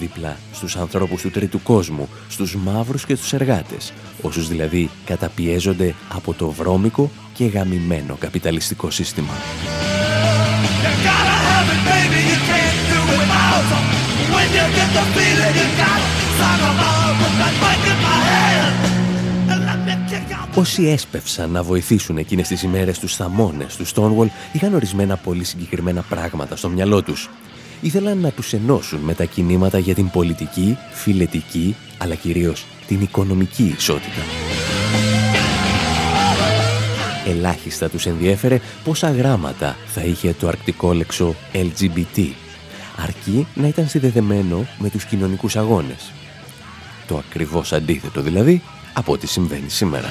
δίπλα 0.00 0.36
στους 0.52 0.76
ανθρώπους 0.76 1.22
του 1.22 1.30
τρίτου 1.30 1.62
κόσμου, 1.62 2.08
στους 2.28 2.54
μαύρους 2.56 3.04
και 3.04 3.16
τους 3.16 3.32
εργάτες, 3.32 3.92
όσους 4.22 4.48
δηλαδή 4.48 4.90
καταπιέζονται 5.04 5.94
από 6.08 6.34
το 6.34 6.50
βρώμικο 6.50 7.10
και 7.34 7.44
γαμημένο 7.44 8.16
καπιταλιστικό 8.18 8.90
σύστημα. 8.90 9.32
Όσοι 20.58 20.86
έσπευσαν 20.88 21.50
να 21.50 21.62
βοηθήσουν 21.62 22.16
εκείνες 22.18 22.48
τις 22.48 22.62
ημέρες 22.62 22.98
τους 22.98 23.16
θαμώνες 23.16 23.76
τους 23.76 23.92
Stonewall 23.94 24.26
είχαν 24.52 24.74
ορισμένα 24.74 25.16
πολύ 25.16 25.44
συγκεκριμένα 25.44 26.02
πράγματα 26.08 26.56
στο 26.56 26.68
μυαλό 26.68 27.02
τους 27.02 27.28
ήθελαν 27.80 28.18
να 28.18 28.30
τους 28.30 28.52
ενώσουν 28.52 29.00
με 29.00 29.14
τα 29.14 29.24
κινήματα 29.24 29.78
για 29.78 29.94
την 29.94 30.10
πολιτική, 30.10 30.78
φιλετική, 30.92 31.76
αλλά 31.98 32.14
κυρίως 32.14 32.66
την 32.86 33.00
οικονομική 33.00 33.74
ισότητα. 33.76 34.22
Ελάχιστα 37.26 37.88
τους 37.88 38.06
ενδιέφερε 38.06 38.60
πόσα 38.84 39.10
γράμματα 39.10 39.76
θα 39.86 40.00
είχε 40.00 40.34
το 40.40 40.48
αρκτικό 40.48 40.92
λέξο 40.92 41.34
LGBT, 41.52 42.28
αρκεί 42.96 43.46
να 43.54 43.66
ήταν 43.66 43.88
συνδεδεμένο 43.88 44.66
με 44.78 44.90
τους 44.90 45.04
κοινωνικούς 45.04 45.56
αγώνες. 45.56 46.12
Το 47.06 47.16
ακριβώς 47.16 47.72
αντίθετο 47.72 48.20
δηλαδή 48.20 48.62
από 48.92 49.12
ό,τι 49.12 49.26
συμβαίνει 49.26 49.68
σήμερα. 49.68 50.08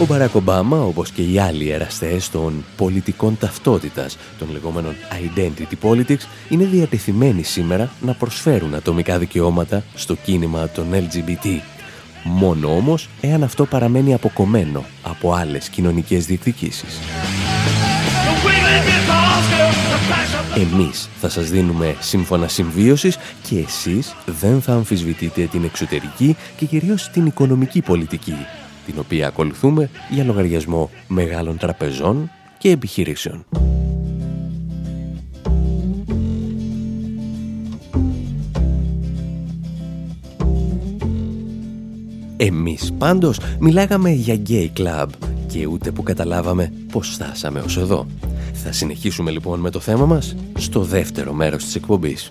Ο 0.00 0.06
Μπαράκ 0.06 0.34
Ομπάμα, 0.34 0.80
όπως 0.80 1.10
και 1.10 1.22
οι 1.22 1.38
άλλοι 1.38 1.70
εραστές 1.70 2.30
των 2.30 2.64
πολιτικών 2.76 3.36
ταυτότητας, 3.38 4.16
των 4.38 4.48
λεγόμενων 4.52 4.94
identity 5.10 5.88
politics, 5.88 6.26
είναι 6.48 6.64
διατεθειμένοι 6.64 7.42
σήμερα 7.42 7.90
να 8.00 8.12
προσφέρουν 8.12 8.74
ατομικά 8.74 9.18
δικαιώματα 9.18 9.82
στο 9.94 10.14
κίνημα 10.14 10.68
των 10.68 10.86
LGBT. 10.92 11.60
Μόνο 12.24 12.76
όμως 12.76 13.08
εάν 13.20 13.42
αυτό 13.42 13.64
παραμένει 13.66 14.14
αποκομμένο 14.14 14.84
από 15.02 15.32
άλλες 15.32 15.68
κοινωνικές 15.68 16.26
διεκδικήσεις. 16.26 16.98
Εμείς 20.56 21.08
θα 21.20 21.28
σας 21.28 21.50
δίνουμε 21.50 21.96
σύμφωνα 22.00 22.48
συμβίωσης 22.48 23.18
και 23.48 23.58
εσείς 23.58 24.14
δεν 24.40 24.62
θα 24.62 24.72
αμφισβητείτε 24.72 25.44
την 25.44 25.64
εξωτερική 25.64 26.36
και 26.56 26.66
κυρίως 26.66 27.10
την 27.10 27.26
οικονομική 27.26 27.80
πολιτική 27.80 28.36
την 28.86 28.94
οποία 28.98 29.26
ακολουθούμε 29.26 29.90
για 30.10 30.24
λογαριασμό 30.24 30.90
μεγάλων 31.08 31.56
τραπεζών 31.58 32.30
και 32.58 32.70
επιχειρήσεων. 32.70 33.44
Εμείς 42.36 42.92
πάντως 42.98 43.38
μιλάγαμε 43.58 44.10
για 44.10 44.42
gay 44.48 44.68
club 44.78 45.06
και 45.46 45.66
ούτε 45.66 45.90
που 45.90 46.02
καταλάβαμε 46.02 46.72
πως 46.92 47.08
φτάσαμε 47.08 47.60
ως 47.60 47.76
εδώ. 47.76 48.06
Θα 48.52 48.72
συνεχίσουμε 48.72 49.30
λοιπόν 49.30 49.60
με 49.60 49.70
το 49.70 49.80
θέμα 49.80 50.06
μας 50.06 50.36
στο 50.58 50.80
δεύτερο 50.80 51.32
μέρος 51.32 51.64
της 51.64 51.74
εκπομπής. 51.74 52.30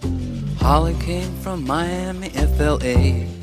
Holly 0.61 0.95
came 1.07 1.33
from 1.43 1.59
Miami, 1.67 2.29
FLA. 2.57 3.42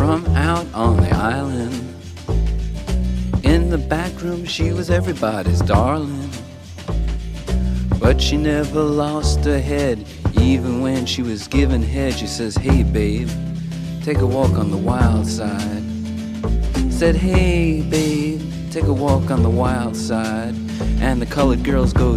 from 0.00 0.24
out 0.34 0.66
on 0.72 0.96
the 0.96 1.10
island. 1.10 1.74
In 3.44 3.68
the 3.68 3.76
back 3.76 4.22
room, 4.22 4.46
she 4.46 4.72
was 4.72 4.88
everybody's 4.90 5.60
darling. 5.60 6.30
But 7.98 8.18
she 8.18 8.38
never 8.38 8.82
lost 8.82 9.44
her 9.44 9.60
head, 9.60 10.06
even 10.40 10.80
when 10.80 11.04
she 11.04 11.20
was 11.20 11.46
given 11.48 11.82
head. 11.82 12.14
She 12.14 12.26
says, 12.26 12.56
Hey, 12.56 12.82
babe, 12.82 13.28
take 14.02 14.20
a 14.20 14.26
walk 14.26 14.52
on 14.52 14.70
the 14.70 14.78
wild 14.78 15.26
side. 15.26 15.84
Said, 16.90 17.14
Hey, 17.14 17.82
babe, 17.82 18.40
take 18.70 18.84
a 18.84 18.94
walk 18.94 19.30
on 19.30 19.42
the 19.42 19.50
wild 19.50 19.94
side. 19.94 20.54
And 21.02 21.20
the 21.20 21.26
colored 21.26 21.62
girls 21.62 21.92
go 21.92 22.16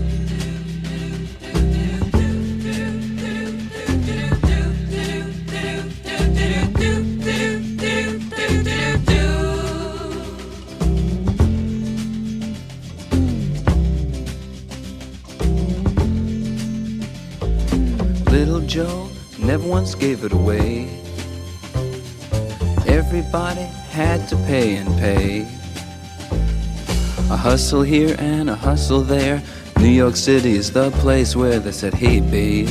hustle 27.41 27.81
here 27.81 28.15
and 28.19 28.51
a 28.51 28.55
hustle 28.55 29.01
there. 29.01 29.41
New 29.79 29.89
York 29.89 30.15
City 30.15 30.51
is 30.51 30.71
the 30.71 30.91
place 30.91 31.35
where 31.35 31.59
they 31.59 31.71
said, 31.71 31.91
Hey, 31.91 32.19
babe, 32.19 32.69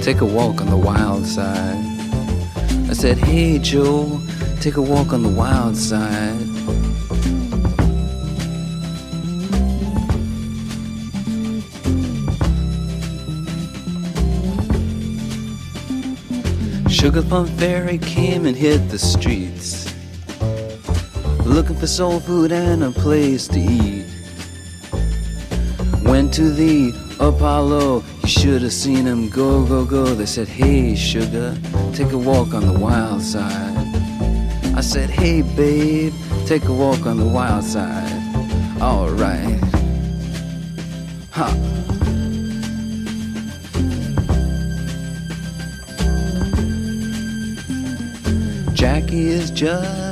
take 0.00 0.22
a 0.22 0.24
walk 0.24 0.60
on 0.60 0.68
the 0.68 0.76
wild 0.76 1.24
side. 1.24 1.78
I 2.90 2.94
said, 2.94 3.16
Hey, 3.16 3.60
Joe, 3.60 4.20
take 4.60 4.76
a 4.76 4.82
walk 4.82 5.12
on 5.12 5.22
the 5.22 5.28
wild 5.28 5.76
side. 5.76 6.36
Sugar 16.90 17.22
Plum 17.22 17.46
Fairy 17.46 17.98
came 17.98 18.46
and 18.46 18.56
hit 18.56 18.88
the 18.88 18.98
streets. 18.98 19.81
Looking 21.52 21.76
for 21.76 21.86
soul 21.86 22.18
food 22.18 22.50
and 22.50 22.82
a 22.82 22.90
place 22.90 23.46
to 23.48 23.60
eat. 23.60 24.06
Went 26.02 26.32
to 26.32 26.50
the 26.50 26.94
Apollo, 27.20 28.04
you 28.22 28.28
should 28.28 28.62
have 28.62 28.72
seen 28.72 29.04
him 29.04 29.28
go, 29.28 29.62
go, 29.66 29.84
go. 29.84 30.06
They 30.06 30.24
said, 30.24 30.48
Hey, 30.48 30.94
sugar, 30.94 31.54
take 31.92 32.12
a 32.12 32.18
walk 32.18 32.54
on 32.54 32.66
the 32.66 32.78
wild 32.78 33.20
side. 33.20 33.76
I 34.74 34.80
said, 34.80 35.10
Hey, 35.10 35.42
babe, 35.42 36.14
take 36.46 36.64
a 36.64 36.72
walk 36.72 37.04
on 37.04 37.18
the 37.18 37.28
wild 37.28 37.64
side. 37.64 38.10
Alright. 38.80 39.60
Huh. 41.32 41.52
Jackie 48.72 49.28
is 49.28 49.50
just 49.50 50.11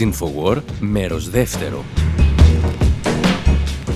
Infowar, 0.00 0.56
μέρος 0.80 1.30
δεύτερο 1.30 1.84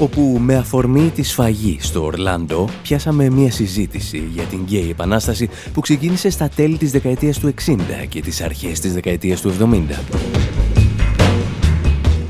όπου 0.03 0.39
με 0.41 0.57
αφορμή 0.57 1.11
τη 1.15 1.23
σφαγή 1.23 1.79
στο 1.81 2.05
Ορλάντο 2.05 2.69
πιάσαμε 2.83 3.31
μια 3.31 3.51
συζήτηση 3.51 4.29
για 4.33 4.43
την 4.43 4.61
γκέι 4.63 4.91
επανάσταση 4.91 5.49
που 5.73 5.81
ξεκίνησε 5.81 6.31
στα 6.31 6.49
τέλη 6.49 6.77
της 6.77 6.91
δεκαετίας 6.91 7.39
του 7.39 7.55
60 7.67 7.77
και 8.09 8.21
τις 8.21 8.41
αρχές 8.41 8.81
της 8.81 8.93
δεκαετίας 8.93 9.41
του 9.41 9.53
70. 9.61 9.77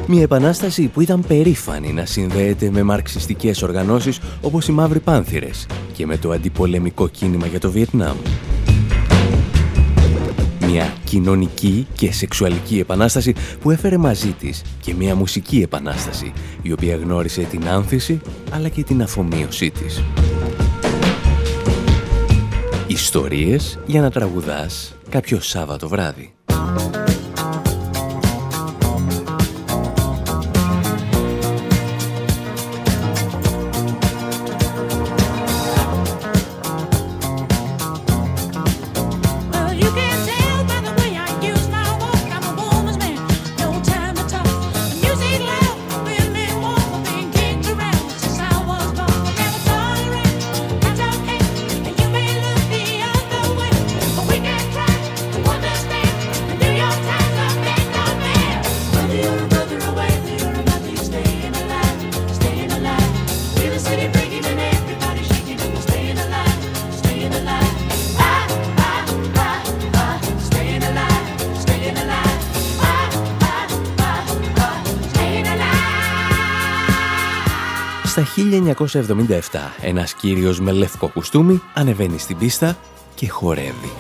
Μια 0.07 0.23
επανάσταση 0.23 0.89
που 0.89 1.01
ήταν 1.01 1.25
περήφανη 1.29 1.93
να 1.93 2.07
συνδέεται 2.07 2.71
με 2.71 2.83
μαρξιστικές 2.83 3.63
οργανώσεις 3.63 4.21
όπως 4.41 4.69
οι 4.69 4.73
Μαύροι 4.73 5.01
Πάνθυρες 5.01 5.67
και 5.93 6.07
με 6.07 6.17
το 6.17 6.31
αντιπολεμικό 6.31 7.09
κίνημα 7.09 7.47
για 7.47 7.61
το 7.61 7.71
Βιετνάμ 7.71 8.17
μια 10.73 10.93
κοινωνική 11.05 11.87
και 11.95 12.13
σεξουαλική 12.13 12.79
επανάσταση 12.79 13.35
που 13.61 13.71
έφερε 13.71 13.97
μαζί 13.97 14.33
της 14.33 14.63
και 14.81 14.95
μια 14.95 15.15
μουσική 15.15 15.63
επανάσταση 15.63 16.33
η 16.63 16.73
οποία 16.73 16.97
γνώρισε 16.97 17.43
την 17.43 17.69
άνθηση 17.69 18.21
αλλά 18.51 18.69
και 18.69 18.83
την 18.83 19.03
αφομοίωσή 19.03 19.71
της. 19.71 20.03
Ιστορίες 22.87 23.79
για 23.87 24.01
να 24.01 24.11
τραγουδάς 24.11 24.95
κάποιο 25.09 25.41
Σάββατο 25.41 25.89
βράδυ. 25.89 26.33
Στα 78.13 78.25
1977 78.25 79.39
ένας 79.81 80.15
κύριος 80.15 80.61
με 80.61 80.73
λευκό 80.73 81.09
κουστούμι 81.09 81.63
ανεβαίνει 81.75 82.19
στην 82.19 82.39
πίστα 82.39 82.77
και 83.15 83.29
χορεύει. 83.29 83.93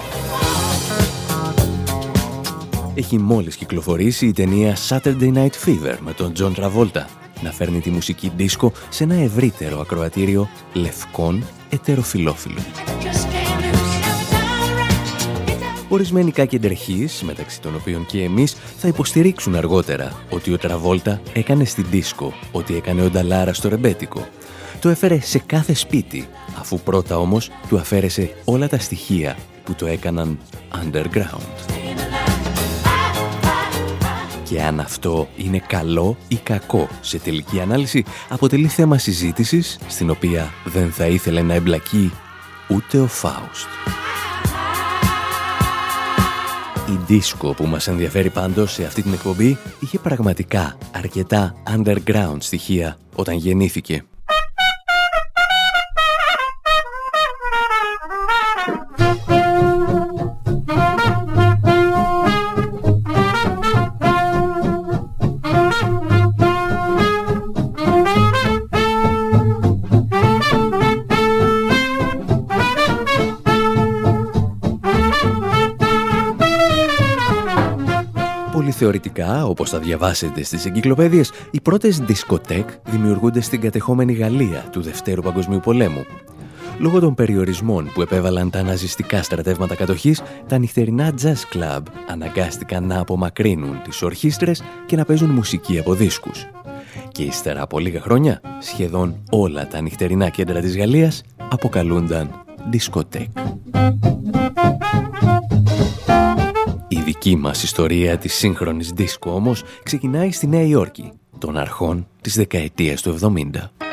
Έχει 2.94 3.18
μόλις 3.18 3.56
κυκλοφορήσει 3.56 4.26
η 4.26 4.32
ταινία 4.32 4.76
Saturday 4.88 5.32
Night 5.34 5.66
Fever 5.66 5.96
με 6.00 6.12
τον 6.12 6.32
John 6.38 6.52
Travolta 6.54 7.04
να 7.42 7.52
φέρνει 7.52 7.80
τη 7.80 7.90
μουσική 7.90 8.32
δίσκο 8.36 8.72
σε 8.88 9.04
ένα 9.04 9.14
ευρύτερο 9.14 9.80
ακροατήριο 9.80 10.48
λευκών 10.72 11.44
ετεροφιλόφιλων. 11.70 12.91
Ορισμένοι 15.92 16.30
κάκεντρεχείς, 16.30 17.22
μεταξύ 17.22 17.60
των 17.60 17.74
οποίων 17.74 18.06
και 18.06 18.22
εμείς, 18.22 18.56
θα 18.76 18.88
υποστηρίξουν 18.88 19.54
αργότερα 19.54 20.12
ότι 20.30 20.52
ο 20.52 20.58
Τραβόλτα 20.58 21.20
έκανε 21.32 21.64
στην 21.64 21.86
δίσκο 21.90 22.32
ότι 22.52 22.76
έκανε 22.76 23.02
ο 23.02 23.10
Νταλάρα 23.10 23.52
στο 23.52 23.68
ρεμπέτικο. 23.68 24.26
Το 24.80 24.88
έφερε 24.88 25.20
σε 25.20 25.38
κάθε 25.38 25.74
σπίτι, 25.74 26.28
αφού 26.58 26.80
πρώτα 26.80 27.18
όμως 27.18 27.50
του 27.68 27.78
αφαίρεσε 27.78 28.34
όλα 28.44 28.68
τα 28.68 28.78
στοιχεία 28.78 29.36
που 29.64 29.74
το 29.74 29.86
έκαναν 29.86 30.38
underground. 30.72 31.72
Και 34.44 34.62
αν 34.62 34.80
αυτό 34.80 35.28
είναι 35.36 35.62
καλό 35.66 36.16
ή 36.28 36.36
κακό 36.36 36.88
σε 37.00 37.18
τελική 37.18 37.60
ανάλυση, 37.60 38.04
αποτελεί 38.28 38.68
θέμα 38.68 38.98
συζήτησης, 38.98 39.78
στην 39.86 40.10
οποία 40.10 40.52
δεν 40.64 40.90
θα 40.90 41.06
ήθελε 41.06 41.42
να 41.42 41.54
εμπλακεί 41.54 42.12
ούτε 42.68 42.98
ο 42.98 43.06
Φάουστ. 43.06 43.68
Η 46.92 46.98
δίσκο 47.06 47.54
που 47.54 47.66
μας 47.66 47.88
ενδιαφέρει 47.88 48.30
πάντως 48.30 48.72
σε 48.72 48.84
αυτή 48.84 49.02
την 49.02 49.12
εκπομπή 49.12 49.58
είχε 49.80 49.98
πραγματικά 49.98 50.76
αρκετά 50.92 51.54
underground 51.76 52.36
στοιχεία 52.38 52.96
όταν 53.14 53.36
γεννήθηκε. 53.36 54.04
Θεωρητικά, 78.82 79.44
όπως 79.44 79.70
θα 79.70 79.78
διαβάσετε 79.78 80.42
στις 80.42 80.66
εγκυκλοπαίδειες, 80.66 81.32
οι 81.50 81.60
πρώτες 81.60 81.98
δισκοτέκ 81.98 82.68
δημιουργούνται 82.90 83.40
στην 83.40 83.60
κατεχόμενη 83.60 84.12
Γαλλία 84.12 84.64
του 84.72 84.80
Δευτέρου 84.80 85.22
Παγκοσμίου 85.22 85.60
Πολέμου. 85.60 86.04
Λόγω 86.78 87.00
των 87.00 87.14
περιορισμών 87.14 87.90
που 87.94 88.02
επέβαλαν 88.02 88.50
τα 88.50 88.62
ναζιστικά 88.62 89.22
στρατεύματα 89.22 89.74
κατοχής, 89.74 90.22
τα 90.46 90.58
νυχτερινά 90.58 91.14
jazz 91.22 91.56
club 91.56 91.82
αναγκάστηκαν 92.08 92.86
να 92.86 93.00
απομακρύνουν 93.00 93.82
τις 93.82 94.02
ορχήστρες 94.02 94.62
και 94.86 94.96
να 94.96 95.04
παίζουν 95.04 95.30
μουσική 95.30 95.78
από 95.78 95.94
δίσκους. 95.94 96.46
Και 97.12 97.22
ύστερα 97.22 97.62
από 97.62 97.78
λίγα 97.78 98.00
χρόνια, 98.00 98.40
σχεδόν 98.60 99.22
όλα 99.30 99.66
τα 99.66 99.80
νυχτερινά 99.80 100.28
κέντρα 100.28 100.60
της 100.60 100.76
Γαλλίας 100.76 101.22
αποκαλούνταν 101.48 102.30
δισκοτέκ. 102.70 103.30
Η 106.92 107.00
δική 107.00 107.36
μας 107.36 107.62
ιστορία 107.62 108.18
της 108.18 108.34
σύγχρονης 108.34 108.90
δίσκο 108.90 109.34
όμως 109.34 109.62
ξεκινάει 109.82 110.32
στη 110.32 110.46
Νέα 110.46 110.62
Υόρκη, 110.62 111.12
των 111.38 111.56
αρχών 111.56 112.06
της 112.20 112.34
δεκαετίας 112.34 113.02
του 113.02 113.10
70. 113.10 113.91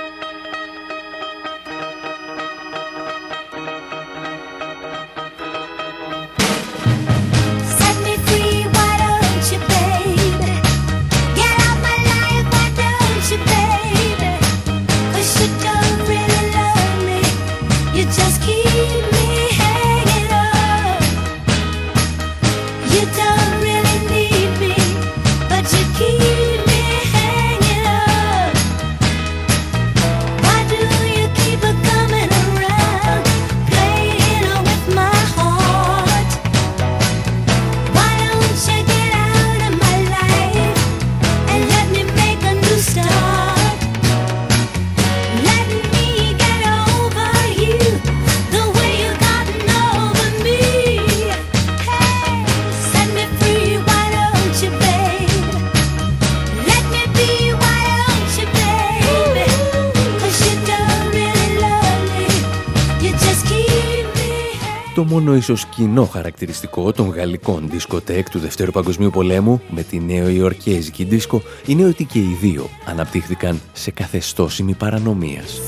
Ίσως 65.40 65.66
κοινό 65.66 66.06
χαρακτηριστικό 66.06 66.92
των 66.92 67.10
γαλλικών 67.10 67.70
δισκοτέκ 67.70 68.30
του 68.30 68.40
Δευτέρου 68.40 68.72
Παγκοσμίου 68.72 69.10
Πολέμου 69.10 69.62
με 69.70 69.84
τη 69.84 70.00
νέο-ιορκέζικη 70.00 71.04
δίσκο 71.04 71.42
είναι 71.66 71.86
ότι 71.86 72.04
και 72.04 72.20
οι 72.20 72.38
δύο 72.42 72.70
αναπτύχθηκαν 72.86 73.62
σε 73.74 73.92
καθεστώς 73.92 74.64
παρανομίας. 74.78 75.62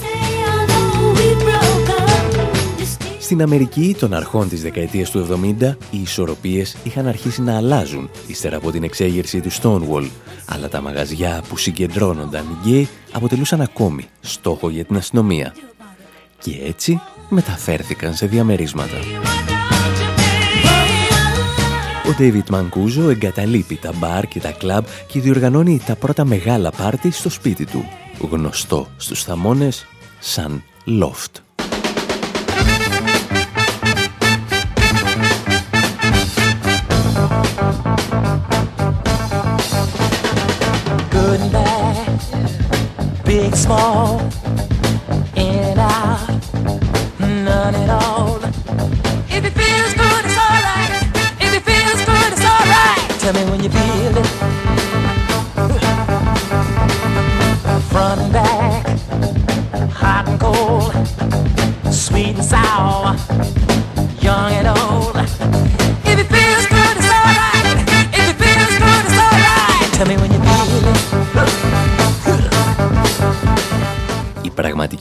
Στην 3.20 3.42
Αμερική 3.42 3.96
των 4.00 4.14
αρχών 4.14 4.50
της 4.50 4.62
δεκαετίας 4.62 5.10
του 5.10 5.28
70 5.60 5.76
οι 5.92 6.02
ισορροπίες 6.02 6.78
είχαν 6.84 7.08
αρχίσει 7.08 7.42
να 7.42 7.58
αλλάζουν 7.58 8.10
ύστερα 8.28 8.56
από 8.56 8.72
την 8.72 8.84
εξέγερση 8.84 9.42
του 9.42 9.52
Stonewall 9.52 10.08
αλλά 10.46 10.70
τα 10.70 10.82
μαγαζιά 10.82 11.44
που 11.50 11.58
συγκεντρώνονταν 11.58 12.44
οι 12.44 12.68
γκέι 12.68 12.90
αποτελούσαν 13.12 13.62
ακόμη 13.62 14.06
στόχο 14.22 14.70
για 14.70 14.86
την 14.86 14.96
αστυνομία. 14.96 15.56
Και 16.40 16.60
έτσι 16.68 17.02
μεταφέρθηκαν 17.30 18.14
σε 18.14 18.26
διαμερίσματα. 18.26 18.98
Ο 22.12 22.14
David 22.20 22.50
Μανκούζο 22.50 23.10
εγκαταλείπει 23.10 23.76
τα 23.76 23.92
μπαρ 23.96 24.28
και 24.28 24.40
τα 24.40 24.52
κλαμπ 24.52 24.86
και 25.08 25.20
διοργανώνει 25.20 25.82
τα 25.86 25.96
πρώτα 25.96 26.26
μεγάλα 26.26 26.72
πάρτι 26.72 27.12
στο 27.12 27.30
σπίτι 27.30 27.66
του, 27.66 27.86
γνωστό 28.32 28.88
στους 28.98 29.24
θαμώνες 29.24 29.86
σαν 30.20 30.64
Loft. 30.86 31.40
Good 41.12 41.40
and 41.46 41.52
bad, 41.56 42.08
big, 43.26 43.54
small, 43.66 44.22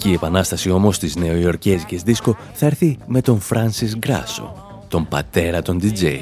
πραγματική 0.01 0.13
επανάσταση 0.13 0.71
όμως 0.71 0.99
της 0.99 1.17
νεοϊορκέζικες 1.17 2.03
δίσκο 2.03 2.37
θα 2.53 2.67
έρθει 2.67 2.99
με 3.07 3.21
τον 3.21 3.41
Φράνσις 3.41 3.97
Γκράσο, 3.97 4.55
τον 4.89 5.09
πατέρα 5.09 5.63
των 5.63 5.81
DJ. 5.83 6.19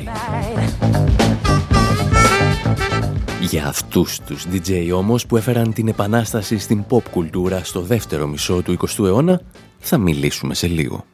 Για 3.41 3.67
αυτούς 3.67 4.21
τους 4.21 4.47
DJ 4.53 4.91
όμως 4.95 5.27
που 5.27 5.37
έφεραν 5.37 5.73
την 5.73 5.89
επανάσταση 5.89 6.59
στην 6.59 6.85
pop 6.89 7.03
κουλτούρα 7.11 7.65
στο 7.65 7.81
δεύτερο 7.81 8.27
μισό 8.27 8.63
του 8.63 8.77
20ου 8.79 9.05
αιώνα, 9.05 9.41
θα 9.79 9.99
μιλήσουμε 9.99 10.55
σε 10.55 10.67
λίγο. 10.67 11.05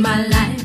my 0.00 0.26
life. 0.26 0.64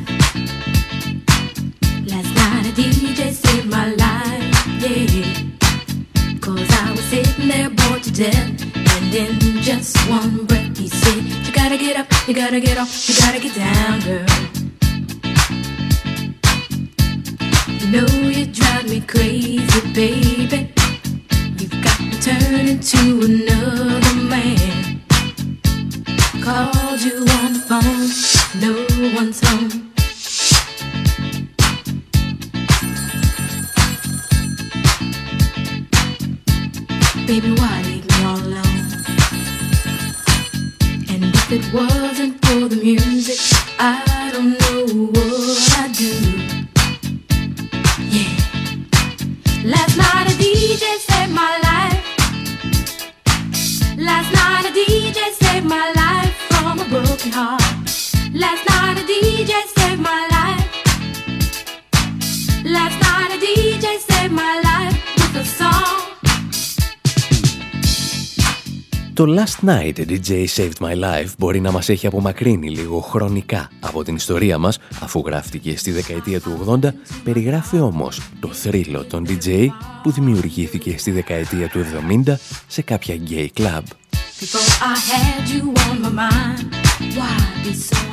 Last 2.08 2.32
night 2.36 2.66
a 2.66 2.74
DJ 2.74 3.32
saved 3.32 3.70
my 3.70 3.90
life, 3.96 4.68
yeah. 4.80 6.40
Cause 6.40 6.70
I 6.72 6.92
was 6.92 7.04
sitting 7.06 7.48
there 7.48 7.70
bored 7.70 8.04
to 8.04 8.12
death. 8.12 8.62
And 8.76 9.14
in 9.14 9.62
just 9.62 9.98
one 10.10 10.46
breath, 10.46 10.78
he 10.78 10.88
said, 10.88 11.24
You 11.46 11.52
gotta 11.52 11.78
get 11.78 11.98
up, 11.98 12.08
you 12.28 12.34
gotta 12.34 12.60
get 12.60 12.78
off, 12.78 13.10
you 13.10 13.16
gotta 13.16 13.40
get 13.40 13.56
down, 13.56 14.00
girl. 14.02 14.59
Μπορεί 71.38 71.60
να 71.60 71.72
μας 71.72 71.90
έχει 71.90 72.08
απομακρύνει 72.08 72.70
λίγο 72.70 73.00
χρονικά 73.00 73.70
από 73.80 74.04
την 74.04 74.16
ιστορία 74.16 74.58
μας, 74.58 74.80
αφού 75.02 75.24
γράφτηκε 75.26 75.78
στη 75.78 75.92
δεκαετία 75.92 76.42
του 76.42 76.80
80, 76.84 76.94
περιγράφει 77.24 77.80
όμως 77.80 78.22
το 78.40 78.48
θρύλο 78.48 79.04
των 79.04 79.26
DJ 79.28 79.68
που 80.04 80.12
δημιουργήθηκε 80.12 80.98
στη 80.98 81.12
δεκαετία 81.12 81.70
του 81.70 81.80
70 82.26 82.34
σε 82.68 82.82
κάποια 82.82 83.16
gay 83.30 83.48
club. 83.60 83.82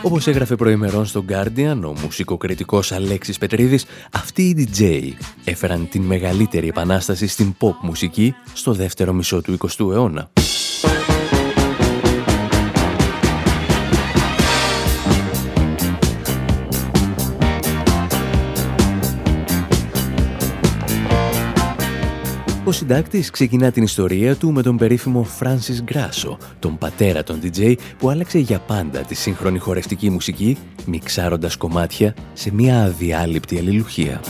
Όπως 0.03 0.27
έγραφε 0.27 0.57
προημερών 0.57 1.07
στο 1.07 1.25
Guardian, 1.29 1.81
ο 1.85 2.01
μουσικοκριτικός 2.03 2.93
Αλέξης 2.93 3.39
Πετρίδης, 3.39 3.85
αυτοί 4.13 4.43
οι 4.43 4.69
DJ 4.75 5.13
έφεραν 5.45 5.89
την 5.89 6.03
μεγαλύτερη 6.03 6.69
επανάσταση 6.69 7.27
στην 7.27 7.55
pop 7.61 7.75
μουσική 7.81 8.35
στο 8.53 8.73
δεύτερο 8.73 9.13
μισό 9.13 9.41
του 9.41 9.59
20ου 9.59 9.93
αιώνα. 9.93 10.31
Ο 22.67 22.73
συντάκτης 22.73 23.31
ξεκινά 23.31 23.71
την 23.71 23.83
ιστορία 23.83 24.37
του 24.37 24.53
με 24.53 24.63
τον 24.63 24.77
περίφημο 24.77 25.27
Francis 25.41 25.93
Grasso, 25.93 26.37
τον 26.59 26.79
πατέρα 26.79 27.23
των 27.23 27.41
DJ 27.43 27.75
που 27.99 28.11
άλλαξε 28.11 28.39
για 28.39 28.59
πάντα 28.59 29.01
τη 29.01 29.15
σύγχρονη 29.15 29.59
χορευτική 29.59 30.11
μουσική, 30.11 30.59
μιξάροντας 30.87 31.57
κομμάτια 31.57 32.15
σε 32.33 32.55
μια 32.55 32.83
αδιάλειπτη 32.83 33.59
αλληλουχία. 33.59 34.21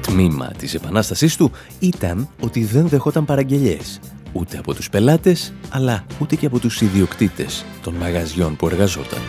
Τμήμα 0.00 0.52
της 0.58 0.74
επανάστασής 0.74 1.36
του 1.36 1.50
ήταν 1.78 2.28
ότι 2.40 2.64
δεν 2.64 2.88
δεχόταν 2.88 3.24
παραγγελιές, 3.24 4.00
ούτε 4.32 4.58
από 4.58 4.74
τους 4.74 4.88
πελάτες, 4.88 5.52
αλλά 5.68 6.04
ούτε 6.20 6.36
και 6.36 6.46
από 6.46 6.58
τους 6.58 6.80
ιδιοκτήτες 6.80 7.64
των 7.82 7.94
μαγαζιών 7.94 8.56
που 8.56 8.66
εργαζόταν 8.66 9.20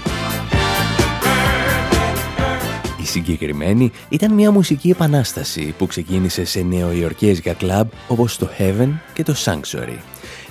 συγκεκριμένη 3.10 3.92
ήταν 4.10 4.34
μια 4.34 4.52
μουσική 4.52 4.90
επανάσταση 4.90 5.74
που 5.78 5.88
ξεκίνησε 5.88 6.46
σε 6.46 6.62
νεοϊορκέζικα 6.62 7.54
κλαμπ 7.54 7.88
όπως 8.08 8.38
το 8.38 8.50
Heaven 8.58 8.90
και 9.14 9.24
το 9.24 9.36
Sanctuary. 9.46 9.98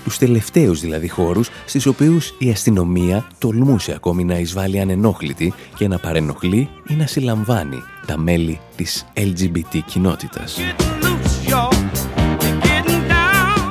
Τους 0.04 0.18
τελευταίους 0.18 0.80
δηλαδή 0.80 1.08
χώρους 1.08 1.50
στις 1.66 1.86
οποίους 1.86 2.34
η 2.38 2.50
αστυνομία 2.50 3.26
τολμούσε 3.38 3.92
ακόμη 3.92 4.24
να 4.24 4.38
εισβάλλει 4.38 4.80
ανενόχλητη 4.80 5.52
και 5.76 5.88
να 5.88 5.98
παρενοχλεί 5.98 6.68
ή 6.88 6.94
να 6.94 7.06
συλλαμβάνει 7.06 7.82
τα 8.06 8.18
μέλη 8.18 8.60
της 8.76 9.06
LGBT 9.14 9.78
κοινότητας. 9.86 10.58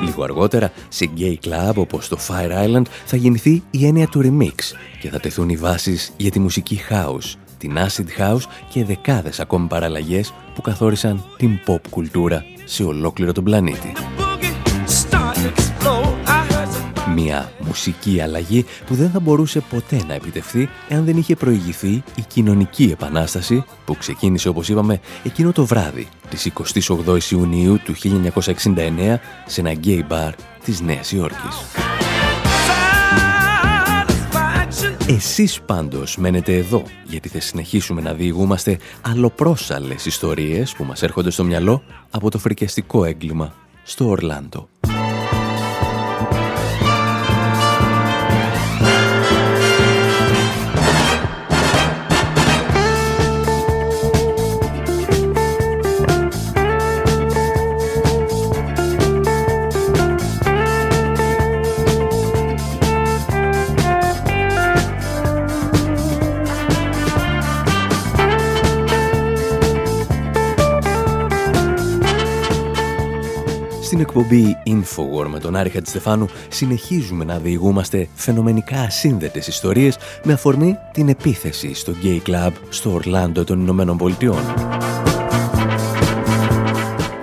Λίγο 0.03 0.23
αργότερα, 0.23 0.71
σε 0.87 1.09
gay 1.17 1.35
club 1.47 1.73
όπως 1.75 2.07
το 2.07 2.17
Fire 2.27 2.65
Island 2.65 2.85
θα 3.05 3.17
γεννηθεί 3.17 3.63
η 3.71 3.85
έννοια 3.85 4.07
του 4.07 4.21
remix 4.23 4.75
και 4.99 5.09
θα 5.09 5.19
τεθούν 5.19 5.49
οι 5.49 5.55
βάσεις 5.55 6.13
για 6.17 6.31
τη 6.31 6.39
μουσική 6.39 6.81
house 6.89 7.46
την 7.57 7.77
acid 7.77 8.21
house 8.21 8.43
και 8.69 8.85
δεκάδες 8.85 9.39
ακόμη 9.39 9.67
παραλλαγές 9.67 10.33
που 10.53 10.61
καθόρισαν 10.61 11.23
την 11.37 11.59
pop 11.67 11.81
κουλτούρα 11.89 12.45
σε 12.65 12.83
ολόκληρο 12.83 13.31
τον 13.31 13.43
πλανήτη. 13.43 13.91
Μια 17.15 17.51
μουσική 17.59 18.21
αλλαγή 18.21 18.65
που 18.85 18.95
δεν 18.95 19.09
θα 19.09 19.19
μπορούσε 19.19 19.59
ποτέ 19.59 20.01
να 20.07 20.13
επιτευχθεί 20.13 20.69
εάν 20.87 21.05
δεν 21.05 21.17
είχε 21.17 21.35
προηγηθεί 21.35 22.03
η 22.15 22.21
κοινωνική 22.27 22.89
επανάσταση 22.91 23.65
που 23.85 23.97
ξεκίνησε 23.97 24.49
όπως 24.49 24.69
είπαμε 24.69 24.99
εκείνο 25.23 25.51
το 25.51 25.65
βράδυ 25.65 26.07
της 26.29 26.51
28 27.05 27.19
Ιουνίου 27.31 27.79
του 27.83 27.95
1969 27.95 29.17
σε 29.45 29.61
ένα 29.61 29.73
gay 29.83 30.01
bar 30.09 30.31
της 30.63 30.81
Νέας 30.81 31.11
Υόρκης. 31.11 31.55
Εσείς 35.09 35.61
πάντως 35.61 36.17
μένετε 36.17 36.55
εδώ, 36.55 36.83
γιατί 37.05 37.29
θα 37.29 37.39
συνεχίσουμε 37.39 38.01
να 38.01 38.13
διηγούμαστε 38.13 38.77
αλλοπρόσαλες 39.01 40.05
ιστορίες 40.05 40.73
που 40.73 40.83
μας 40.83 41.01
έρχονται 41.01 41.29
στο 41.29 41.43
μυαλό 41.43 41.83
από 42.09 42.31
το 42.31 42.37
φρικιαστικό 42.37 43.05
έγκλημα 43.05 43.53
στο 43.83 44.07
Ορλάντο. 44.09 44.67
Στην 73.97 74.09
εκπομπή 74.09 74.57
Infowar 74.65 75.27
με 75.27 75.39
τον 75.39 75.55
Άρη 75.55 75.69
Χατζηστεφάνου 75.69 76.27
συνεχίζουμε 76.49 77.25
να 77.25 77.37
διηγούμαστε 77.37 78.07
φαινομενικά 78.15 78.79
ασύνδετες 78.79 79.47
ιστορίες 79.47 79.97
με 80.23 80.33
αφορμή 80.33 80.75
την 80.91 81.09
επίθεση 81.09 81.73
στο 81.73 81.93
Gay 82.03 82.29
Club 82.29 82.51
στο 82.69 82.93
Ορλάντο 82.93 83.43
των 83.43 83.59
Ηνωμένων 83.59 83.97
Πολιτειών. 83.97 84.39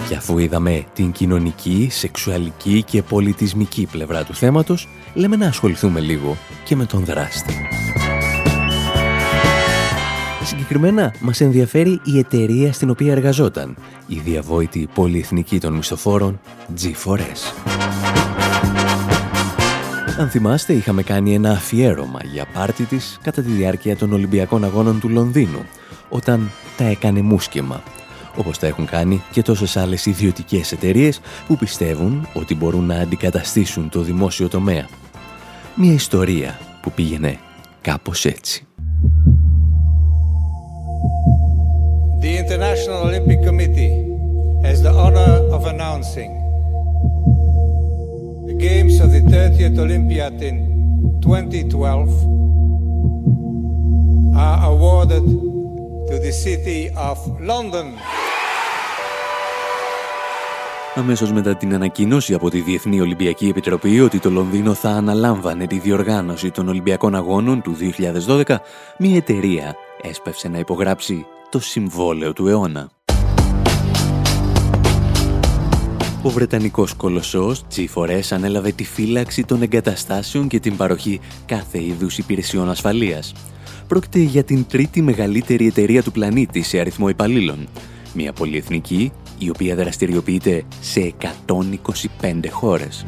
Και 0.08 0.14
αφού 0.14 0.38
είδαμε 0.38 0.84
την 0.92 1.12
κοινωνική, 1.12 1.88
σεξουαλική 1.90 2.82
και 2.82 3.02
πολιτισμική 3.02 3.88
πλευρά 3.90 4.24
του 4.24 4.34
θέματος, 4.34 4.88
λέμε 5.14 5.36
να 5.36 5.46
ασχοληθούμε 5.46 6.00
λίγο 6.00 6.36
και 6.64 6.76
με 6.76 6.84
τον 6.84 7.04
δράστη. 7.04 7.54
Συγκεκριμένα, 10.66 11.14
μας 11.20 11.40
ενδιαφέρει 11.40 12.00
η 12.04 12.18
εταιρεία 12.18 12.72
στην 12.72 12.90
οποία 12.90 13.12
εργαζόταν, 13.12 13.76
η 14.06 14.18
διαβόητη 14.18 14.88
πολυεθνική 14.94 15.60
των 15.60 15.72
μισθοφόρων 15.72 16.40
G4S. 16.80 17.70
Αν 20.18 20.28
θυμάστε, 20.28 20.72
είχαμε 20.72 21.02
κάνει 21.02 21.34
ένα 21.34 21.50
αφιέρωμα 21.50 22.20
για 22.32 22.46
πάρτι 22.52 22.84
της 22.84 23.18
κατά 23.22 23.42
τη 23.42 23.50
διάρκεια 23.50 23.96
των 23.96 24.12
Ολυμπιακών 24.12 24.64
Αγώνων 24.64 25.00
του 25.00 25.08
Λονδίνου, 25.08 25.64
όταν 26.08 26.50
τα 26.76 26.84
έκανε 26.84 27.20
μουσκεμα, 27.22 27.82
όπως 28.36 28.58
τα 28.58 28.66
έχουν 28.66 28.86
κάνει 28.86 29.22
και 29.30 29.42
τόσες 29.42 29.76
άλλες 29.76 30.06
ιδιωτικές 30.06 30.72
εταιρείες 30.72 31.20
που 31.46 31.56
πιστεύουν 31.56 32.28
ότι 32.34 32.54
μπορούν 32.54 32.84
να 32.84 32.94
αντικαταστήσουν 32.94 33.88
το 33.88 34.00
δημόσιο 34.00 34.48
τομέα. 34.48 34.88
Μια 35.74 35.92
ιστορία 35.92 36.58
που 36.82 36.92
πήγαινε 36.92 37.38
κάπως 37.80 38.24
έτσι. 38.24 38.66
The 42.24 42.38
International 42.38 43.00
Olympic 43.08 43.40
Committee 43.48 43.94
has 44.66 44.78
the 44.86 44.92
honor 45.02 45.32
of 45.56 45.60
announcing 45.72 46.30
the 48.50 48.56
Games 48.68 48.94
of 49.04 49.08
the 49.16 49.22
30th 49.34 49.78
Olympiad 49.86 50.40
in 50.40 50.56
2012 51.20 52.08
are 54.44 54.58
awarded 54.72 55.24
to 56.08 56.14
the 56.24 56.32
city 56.44 56.80
of 56.96 57.18
London. 57.50 57.86
Αμέσως 60.94 61.32
μετά 61.32 61.56
την 61.56 61.74
ανακοίνωση 61.74 62.34
από 62.34 62.50
τη 62.50 62.60
Διεθνή 62.60 63.00
Ολυμπιακή 63.00 63.48
Επιτροπή 63.48 64.00
ότι 64.00 64.18
το 64.18 64.30
Λονδίνο 64.30 64.74
θα 64.74 64.88
αναλάμβανε 64.88 65.66
τη 65.66 65.78
διοργάνωση 65.78 66.50
των 66.50 66.68
Ολυμπιακών 66.68 67.14
Αγώνων 67.14 67.62
του 67.62 67.76
2012, 68.26 68.56
μια 68.98 69.16
εταιρεία 69.16 69.74
έσπευσε 70.02 70.48
να 70.48 70.58
υπογράψει 70.58 71.26
το 71.54 71.60
συμβόλαιο 71.60 72.32
του 72.32 72.48
αιώνα. 72.48 72.90
Ο 76.22 76.28
Βρετανικός 76.28 76.94
κολοσσός 76.94 77.64
G4S 77.76 78.20
ανέλαβε 78.30 78.72
τη 78.72 78.84
φύλαξη 78.84 79.44
των 79.44 79.62
εγκαταστάσεων 79.62 80.48
και 80.48 80.60
την 80.60 80.76
παροχή 80.76 81.20
κάθε 81.46 81.82
είδους 81.82 82.18
υπηρεσιών 82.18 82.70
ασφαλείας. 82.70 83.32
Πρόκειται 83.88 84.18
για 84.18 84.44
την 84.44 84.66
τρίτη 84.66 85.02
μεγαλύτερη 85.02 85.66
εταιρεία 85.66 86.02
του 86.02 86.12
πλανήτη 86.12 86.62
σε 86.62 86.78
αριθμό 86.78 87.08
υπαλλήλων. 87.08 87.68
Μια 88.14 88.32
πολυεθνική 88.32 89.12
η 89.38 89.50
οποία 89.50 89.74
δραστηριοποιείται 89.74 90.64
σε 90.80 91.14
125 92.20 92.50
χώρες. 92.50 93.04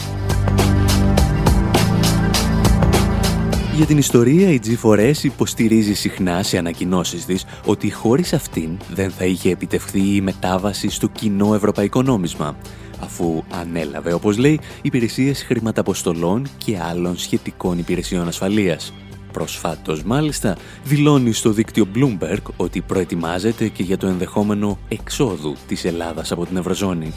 Για 3.76 3.86
την 3.86 3.98
ιστορία, 3.98 4.48
η 4.48 4.60
G4S 4.64 5.22
υποστηρίζει 5.22 5.94
συχνά 5.94 6.42
σε 6.42 6.58
ανακοινώσεις 6.58 7.24
της 7.24 7.44
ότι 7.66 7.92
χωρίς 7.92 8.32
αυτήν 8.32 8.70
δεν 8.94 9.10
θα 9.10 9.24
είχε 9.24 9.50
επιτευχθεί 9.50 10.14
η 10.14 10.20
μετάβαση 10.20 10.90
στο 10.90 11.08
κοινό 11.08 11.54
ευρωπαϊκό 11.54 12.02
νόμισμα, 12.02 12.56
αφού 13.00 13.42
ανέλαβε, 13.50 14.12
όπως 14.12 14.38
λέει, 14.38 14.60
υπηρεσίες 14.82 15.42
χρηματαποστολών 15.42 16.46
και 16.64 16.78
άλλων 16.78 17.18
σχετικών 17.18 17.78
υπηρεσιών 17.78 18.28
ασφαλείας. 18.28 18.92
Προσφάτως, 19.32 20.02
μάλιστα, 20.02 20.56
δηλώνει 20.84 21.32
στο 21.32 21.50
δίκτυο 21.50 21.86
Bloomberg 21.94 22.42
ότι 22.56 22.80
προετοιμάζεται 22.80 23.68
και 23.68 23.82
για 23.82 23.96
το 23.96 24.06
ενδεχόμενο 24.06 24.78
εξόδου 24.88 25.56
της 25.66 25.84
Ελλάδας 25.84 26.32
από 26.32 26.46
την 26.46 26.56
Ευρωζώνη. 26.56 27.12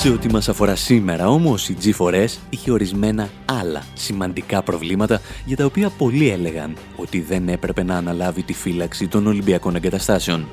Σε 0.00 0.08
ό,τι 0.08 0.30
μας 0.30 0.48
αφορά 0.48 0.76
σήμερα 0.76 1.28
όμως, 1.28 1.68
η 1.68 1.76
G4S 1.82 2.28
είχε 2.50 2.70
ορισμένα 2.70 3.28
άλλα 3.44 3.82
σημαντικά 3.94 4.62
προβλήματα 4.62 5.20
για 5.44 5.56
τα 5.56 5.64
οποία 5.64 5.90
πολλοί 5.90 6.30
έλεγαν 6.30 6.76
ότι 6.96 7.20
δεν 7.20 7.48
έπρεπε 7.48 7.82
να 7.82 7.96
αναλάβει 7.96 8.42
τη 8.42 8.52
φύλαξη 8.52 9.08
των 9.08 9.26
Ολυμπιακών 9.26 9.74
εγκαταστάσεων. 9.74 10.48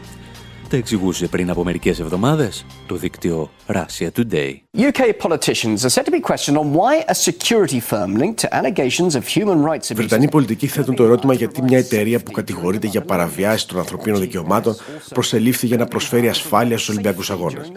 Τα 0.70 0.78
εξηγούσε 0.78 1.28
πριν 1.28 1.50
από 1.50 1.64
μερικές 1.64 2.00
εβδομάδες 2.00 2.66
το 2.88 2.96
δίκτυο 2.96 3.50
Russia 3.68 4.08
Today. 4.16 4.52
UK 4.78 5.28
politicians 5.28 5.86
are 5.86 5.90
said 5.90 6.06
to 6.06 6.12
be 6.12 6.20
questioned 6.20 6.58
on 6.58 6.74
why 6.74 7.04
a 7.08 7.14
security 7.14 7.80
firm 7.80 8.16
linked 8.16 8.40
to 8.44 8.48
allegations 8.56 9.16
of 9.16 9.24
human 9.36 9.62
rights 9.72 9.94
Βρετανοί 9.96 10.30
πολιτικοί 10.30 10.68
θέτουν 10.68 10.96
το 10.96 11.04
ερώτημα 11.04 11.34
γιατί 11.34 11.62
μια 11.62 11.78
εταιρεία 11.78 12.20
που 12.20 12.32
κατηγορείται 12.32 12.88
για 12.88 13.02
παραβιάσεις 13.02 13.66
των 13.66 13.80
ανθρωπίνων 13.80 14.20
δικαιωμάτων 14.20 14.76
προσελήφθη 15.14 15.68
για 15.68 15.78
να 15.78 15.86
προσφέρει 15.86 16.30
ασφάλεια 16.30 16.78
στους 16.78 16.90
Ολυμπιακούς 16.90 17.30
Αγώνες. 17.30 17.72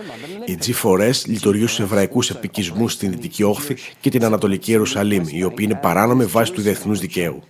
Η 0.44 0.58
G4S 0.62 1.26
λειτουργεί 1.26 1.66
στους 1.66 1.80
εβραϊκούς 1.80 2.30
επικισμούς 2.30 2.92
στην 2.92 3.10
Δυτική 3.10 3.42
Όχθη 3.42 3.76
και 4.00 4.10
την 4.10 4.24
Ανατολική 4.24 4.70
Ιερουσαλήμ, 4.70 5.24
οι 5.28 5.42
οποίοι 5.42 5.66
είναι 5.70 5.78
παράνομοι 5.82 6.24
βάσει 6.24 6.52
του 6.52 6.60
διεθνούς 6.60 7.00
δικαίου. 7.00 7.42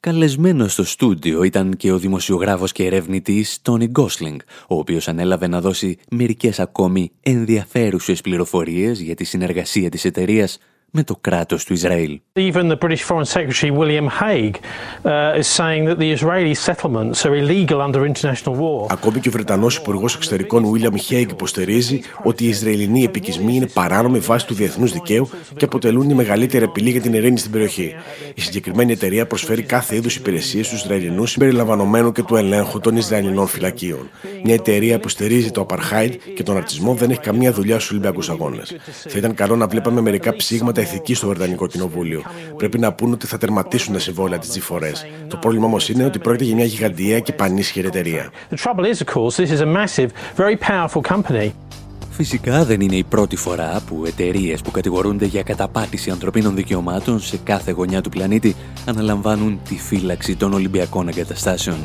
Καλεσμένο 0.00 0.68
στο 0.68 0.84
στούντιο 0.84 1.42
ήταν 1.42 1.76
και 1.76 1.92
ο 1.92 1.98
δημοσιογράφος 1.98 2.72
και 2.72 2.84
ερευνητής 2.84 3.62
Τόνι 3.62 3.86
Γκόσλινγκ, 3.86 4.38
ο 4.68 4.74
οποίος 4.78 5.08
ανέλαβε 5.08 5.46
να 5.46 5.60
δώσει 5.60 5.98
μερικές 6.10 6.60
ακόμη 6.60 7.10
ενδιαφέρουσες 7.20 8.20
πληροφορίες 8.20 9.00
για 9.00 9.14
τη 9.14 9.24
συνεργασία 9.24 9.88
της 9.88 10.04
εταιρείας 10.04 10.58
με 10.90 11.02
το 11.02 11.16
κράτος 11.20 11.64
του 11.64 11.72
Ισραήλ. 11.72 12.20
Even 12.32 12.70
the 12.70 12.78
British 12.78 13.02
Foreign 13.08 13.28
Secretary 13.36 13.70
William 13.70 14.08
Hague 14.20 14.56
uh, 15.04 15.40
is 15.40 15.46
saying 15.58 15.82
that 15.88 15.98
the 15.98 16.10
Israeli 16.16 16.54
settlements 16.54 17.18
are 17.26 17.34
illegal 17.42 17.80
under 17.80 18.06
international 18.06 18.54
law. 18.56 18.86
Ακόμη 18.90 19.20
και 19.20 19.28
ο 19.28 19.32
Βρετανός 19.32 19.76
Υπουργός 19.76 20.14
Εξωτερικών 20.14 20.64
William 20.72 21.12
Hague 21.12 21.30
υποστηρίζει 21.30 22.00
ότι 22.22 22.44
οι 22.44 22.48
Ισραηλινοί 22.48 23.02
επικισμοί 23.02 23.54
είναι 23.54 23.66
παράνομοι 23.66 24.18
βάσει 24.18 24.46
του 24.46 24.54
διεθνούς 24.54 24.92
δικαίου 24.92 25.28
και 25.56 25.64
αποτελούν 25.64 26.10
η 26.10 26.14
μεγαλύτερη 26.14 26.64
απειλή 26.64 26.90
για 26.90 27.00
την 27.00 27.14
ειρήνη 27.14 27.38
στην 27.38 27.50
περιοχή. 27.50 27.94
Η 28.34 28.40
συγκεκριμένη 28.40 28.92
εταιρεία 28.92 29.26
προσφέρει 29.26 29.62
κάθε 29.62 29.96
είδους 29.96 30.16
υπηρεσίες 30.16 30.66
στους 30.66 30.82
Ισραηλινούς 30.82 31.30
συμπεριλαμβανομένου 31.30 32.12
και 32.12 32.22
του 32.22 32.36
ελέγχου 32.36 32.80
των 32.80 32.96
Ισραηλινών 32.96 33.46
φυλακίων. 33.46 34.10
Μια 34.44 34.54
εταιρεία 34.54 34.98
που 34.98 35.08
στηρίζει 35.08 35.50
το 35.50 35.60
Απαρχάιντ 35.60 36.12
και 36.34 36.42
τον 36.42 36.54
ρατσισμό 36.54 36.94
δεν 36.94 37.10
έχει 37.10 37.20
καμία 37.20 37.52
δουλειά 37.52 37.74
στους 37.74 37.90
Ολυμπιακούς 37.90 38.30
Αγώνες. 38.30 38.76
Θα 39.08 39.18
ήταν 39.18 39.34
καλό 39.34 39.56
να 39.56 39.66
βλέπαμε 39.66 40.00
μερικά 40.00 40.36
ψήγματα 40.36 40.77
ηθική 40.80 41.14
στο 41.14 41.28
Βρετανικό 41.28 41.66
Κοινοβούλιο. 41.66 42.22
Πρέπει 42.56 42.78
να 42.78 42.92
πούν 42.92 43.12
ότι 43.12 43.26
θα 43.26 43.38
τερματίσουν 43.38 43.92
τα 43.92 43.98
συμβόλαια 43.98 44.38
της 44.38 44.60
G4S. 44.68 45.28
Το 45.28 45.36
πρόβλημα 45.36 45.66
όμως 45.66 45.88
είναι 45.88 46.04
ότι 46.04 46.18
πρόκειται 46.18 46.44
για 46.44 46.54
μια 46.54 46.64
γιγαντιαία 46.64 47.20
και 47.20 47.32
πανίσχυρη 47.32 47.86
εταιρεία. 47.86 48.30
Φυσικά 52.10 52.64
δεν 52.64 52.80
είναι 52.80 52.96
η 52.96 53.04
πρώτη 53.04 53.36
φορά 53.36 53.82
που 53.86 54.02
εταιρείες 54.06 54.60
που 54.60 54.70
κατηγορούνται 54.70 55.24
για 55.24 55.42
καταπάτηση 55.42 56.10
ανθρωπίνων 56.10 56.54
δικαιωμάτων 56.54 57.20
σε 57.20 57.38
κάθε 57.44 57.70
γωνιά 57.70 58.00
του 58.00 58.08
πλανήτη 58.08 58.56
αναλαμβάνουν 58.86 59.60
τη 59.68 59.74
φύλαξη 59.74 60.36
των 60.36 60.52
Ολυμπιακών 60.52 61.08
εγκαταστάσεων. 61.08 61.76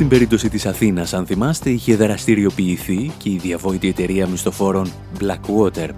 Στην 0.00 0.12
περίπτωση 0.12 0.48
της 0.48 0.66
Αθήνας, 0.66 1.14
αν 1.14 1.26
θυμάστε, 1.26 1.70
είχε 1.70 1.96
δραστηριοποιηθεί 1.96 3.10
και 3.18 3.30
η 3.30 3.38
διαβόητη 3.38 3.88
εταιρεία 3.88 4.26
μισθοφόρων 4.26 4.92
Blackwater. 5.20 5.88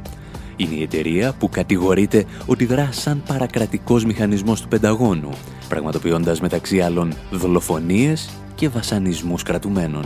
Είναι 0.57 0.74
η 0.74 0.82
εταιρεία 0.82 1.32
που 1.38 1.48
κατηγορείται 1.48 2.24
ότι 2.46 2.64
δρά 2.64 2.88
σαν 2.92 3.22
παρακρατικός 3.26 4.05
μηχανισμός 4.05 4.61
του 4.61 4.68
Πενταγώνου, 4.68 5.30
πραγματοποιώντας 5.68 6.40
μεταξύ 6.40 6.80
άλλων 6.80 7.12
δολοφονίες 7.30 8.30
και 8.55 8.68
βασανισμούς 8.68 9.42
κρατουμένων. 9.42 10.05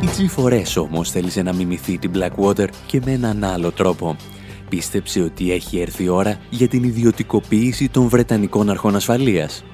Η 0.00 0.08
G4S 0.18 0.82
όμως 0.82 1.10
θέλησε 1.10 1.42
να 1.42 1.52
μιμηθεί 1.52 1.98
την 1.98 2.10
Blackwater 2.14 2.68
και 2.86 3.00
με 3.04 3.12
έναν 3.12 3.44
άλλο 3.44 3.70
τρόπο. 3.70 4.16
Πίστεψε 4.68 5.20
ότι 5.20 5.52
έχει 5.52 5.80
έρθει 5.80 6.04
η 6.04 6.08
ώρα 6.08 6.36
για 6.50 6.68
την 6.68 6.84
ιδιωτικοποίηση 6.84 7.88
των 7.88 8.08
Βρετανικών 8.08 8.70
αρχών 8.70 8.96
ασφαλείας 8.96 9.64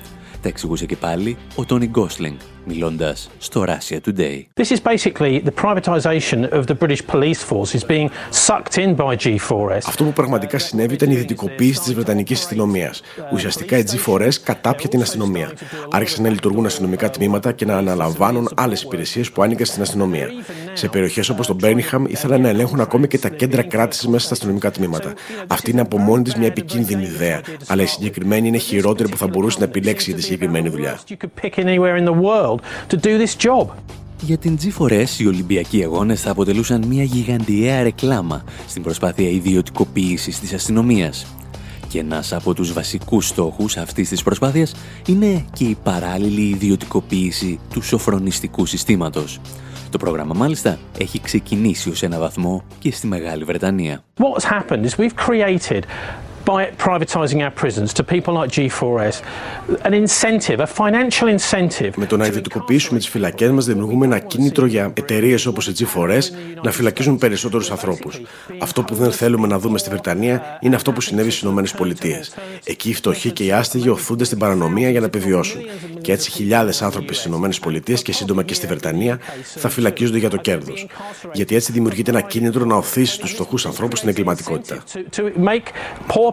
τα 0.48 0.54
εξηγούσε 0.54 0.86
και 0.86 0.96
πάλι 0.96 1.36
ο 1.54 1.64
Τόνι 1.64 1.86
Γκόσλινγκ, 1.86 2.36
μιλώντας 2.68 3.30
στο 3.38 3.64
Russia 3.66 3.98
Today. 4.08 4.44
This 4.60 4.70
is 4.70 4.80
basically 4.80 5.42
the 5.48 5.54
privatization 5.64 6.38
of 6.58 6.62
the 6.66 6.76
British 6.82 7.02
police 7.12 7.42
force 7.50 7.74
is 7.78 7.84
being 7.84 8.08
sucked 8.46 8.76
in 8.76 8.96
by 8.96 9.16
G4S. 9.16 9.84
Αυτό 9.86 10.04
που 10.04 10.12
πραγματικά 10.12 10.58
συνέβη 10.58 10.94
ήταν 10.94 11.10
η 11.10 11.14
δυτικοποίηση 11.14 11.80
της 11.80 11.94
Βρετανικής 11.94 12.40
αστυνομίας. 12.40 13.02
Ουσιαστικά 13.32 13.78
η 13.78 13.84
G4S 13.90 14.32
κατάπια 14.42 14.88
την 14.88 15.00
αστυνομία. 15.00 15.52
Άρχισαν 15.90 16.22
να 16.22 16.30
λειτουργούν 16.30 16.66
αστυνομικά 16.66 17.10
τμήματα 17.10 17.52
και 17.52 17.64
να 17.64 17.76
αναλαμβάνουν 17.76 18.48
άλλες 18.54 18.82
υπηρεσίες 18.82 19.30
που 19.30 19.42
άνοιγαν 19.42 19.66
στην 19.66 19.82
αστυνομία. 19.82 20.28
Σε 20.72 20.88
περιοχές 20.88 21.28
όπως 21.28 21.46
το 21.46 21.54
Μπέρνιχαμ 21.54 22.04
ήθελαν 22.04 22.40
να 22.40 22.48
ελέγχουν 22.48 22.80
ακόμη 22.80 23.06
και 23.06 23.18
τα 23.18 23.28
κέντρα 23.28 23.62
κράτησης 23.62 24.06
μέσα 24.06 24.24
στα 24.24 24.34
αστυνομικά 24.34 24.70
τμήματα. 24.70 25.12
Αυτή 25.46 25.70
είναι 25.70 25.80
από 25.80 25.98
μόνη 25.98 26.22
της 26.22 26.34
μια 26.34 26.46
επικίνδυνη 26.46 27.02
ιδέα, 27.02 27.40
αλλά 27.66 27.82
η 27.82 27.86
συγκεκριμένη 27.86 28.48
είναι 28.48 28.58
χειρότερη 28.58 29.08
που 29.08 29.16
θα 29.16 29.26
μπορούσε 29.26 29.58
να 29.58 29.64
επιλέξει 29.64 30.10
για 30.10 30.18
τη 30.18 30.24
συγκεκριμένη 30.24 30.68
δουλειά. 30.68 30.98
Για 34.20 34.38
την 34.38 34.58
G4S 34.62 35.18
οι 35.18 35.26
Ολυμπιακοί 35.26 35.82
Αγώνες 35.82 36.20
θα 36.20 36.30
αποτελούσαν 36.30 36.84
μια 36.86 37.02
γιγαντιαία 37.02 37.82
ρεκλάμα 37.82 38.44
στην 38.68 38.82
προσπάθεια 38.82 39.28
ιδιωτικοποίησης 39.28 40.40
της 40.40 40.52
αστυνομίας. 40.52 41.26
Και 41.88 41.98
ένας 41.98 42.32
από 42.32 42.54
τους 42.54 42.72
βασικούς 42.72 43.26
στόχους 43.26 43.76
αυτής 43.76 44.08
της 44.08 44.22
προσπάθειας 44.22 44.74
είναι 45.06 45.44
και 45.52 45.64
η 45.64 45.76
παράλληλη 45.82 46.48
ιδιωτικοποίηση 46.48 47.60
του 47.72 47.82
σοφρονιστικού 47.82 48.66
συστήματος. 48.66 49.40
Το 49.90 49.98
πρόγραμμα 49.98 50.34
μάλιστα 50.34 50.78
έχει 50.98 51.20
ξεκινήσει 51.20 51.90
ως 51.90 52.02
ένα 52.02 52.18
βαθμό 52.18 52.62
και 52.78 52.92
στη 52.92 53.06
Μεγάλη 53.06 53.44
Βρετανία. 53.44 54.02
What's 54.16 54.44
happened 54.44 54.84
is 54.84 54.90
we've 54.98 55.26
created 55.26 55.82
by 56.48 56.60
privatizing 56.88 57.40
our 57.44 57.54
prisons 57.62 57.90
to 57.98 58.02
people 58.14 58.32
like 58.38 58.50
G4S 58.56 59.16
an 59.88 59.94
incentive, 60.04 60.58
a 60.60 60.66
financial 60.66 61.28
incentive. 61.28 61.90
Με 61.96 62.06
το 62.06 62.16
να 62.16 62.26
ιδιωτικοποιήσουμε 62.26 62.98
τις 62.98 63.08
φυλακές 63.08 63.50
μας, 63.50 63.64
δημιουργούμε 63.64 64.06
ένα 64.06 64.18
κίνητρο 64.18 64.66
για 64.66 64.92
εταιρείες 64.94 65.46
όπως 65.46 65.68
η 65.68 65.72
G4S 65.78 66.22
να 66.62 66.70
φυλακίζουν 66.70 67.18
περισσότερους 67.18 67.70
ανθρώπους. 67.70 68.20
Αυτό 68.58 68.82
που 68.82 68.94
δεν 68.94 69.12
θέλουμε 69.12 69.46
να 69.46 69.58
δούμε 69.58 69.78
στη 69.78 69.90
Βρετανία 69.90 70.58
είναι 70.60 70.74
αυτό 70.74 70.92
που 70.92 71.00
συνέβη 71.00 71.30
στις 71.30 71.72
ΗΠΑ. 71.72 72.20
Εκεί 72.64 72.88
οι 72.88 72.94
φτωχοί 72.94 73.30
και 73.30 73.44
οι 73.44 73.52
άστεγοι 73.52 73.88
οθούνται 73.88 74.24
στην 74.24 74.38
παρανομία 74.38 74.90
για 74.90 75.00
να 75.00 75.06
επιβιώσουν. 75.06 75.60
Και 76.00 76.12
έτσι 76.12 76.30
χιλιάδες 76.30 76.82
άνθρωποι 76.82 77.14
στις 77.14 77.58
ΗΠΑ 77.58 77.92
και 78.02 78.12
σύντομα 78.12 78.42
και 78.42 78.54
στη 78.54 78.66
Βρετανία 78.66 79.18
θα 79.42 79.68
φυλακίζονται 79.68 80.18
για 80.18 80.30
το 80.30 80.36
κέρδος. 80.36 80.86
Γιατί 81.32 81.54
έτσι 81.54 81.72
δημιουργείται 81.72 82.10
ένα 82.10 82.20
κίνητρο 82.20 82.64
να 82.64 82.74
οθήσει 82.74 83.20
τους 83.20 83.30
φτωχούς 83.30 83.66
ανθρώπους 83.66 83.98
στην 83.98 84.10
εγκληματικότητα 84.10 84.82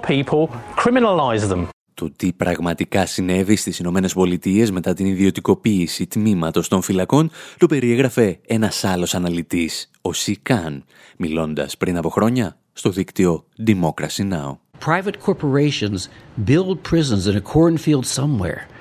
people, 0.08 0.47
criminalize 0.76 1.49
them. 1.51 1.68
Το 1.93 2.12
τι 2.16 2.34
πραγματικά 2.34 3.06
συνέβη 3.06 3.56
στις 3.56 3.80
Ηνωμένες 3.80 4.14
Πολιτείες 4.14 4.72
μετά 4.72 4.93
την 4.93 5.06
ιδιωτικοποίηση 5.06 6.08
τμήματος 6.08 6.68
των 6.68 6.82
φυλακών 6.82 7.32
το 7.58 7.66
περιέγραφε 7.66 8.39
ένας 8.47 8.84
άλλος 8.84 9.16
αναλυτής, 9.16 9.89
ο 10.01 10.14
Σικάν, 10.14 10.84
μιλώντας 11.18 11.78
πριν 11.78 11.97
από 11.97 12.10
χρόνια 12.10 12.58
στο 12.74 12.89
δίκτυο 12.89 13.45
Democracy 13.68 14.32
Now! 14.32 14.58
Private 14.86 15.18
corporations 15.26 16.10
build 16.45 16.84
prisons 16.84 17.28
in 17.28 17.36
a 17.36 17.41
cornfield 17.53 18.06
somewhere. 18.06 18.74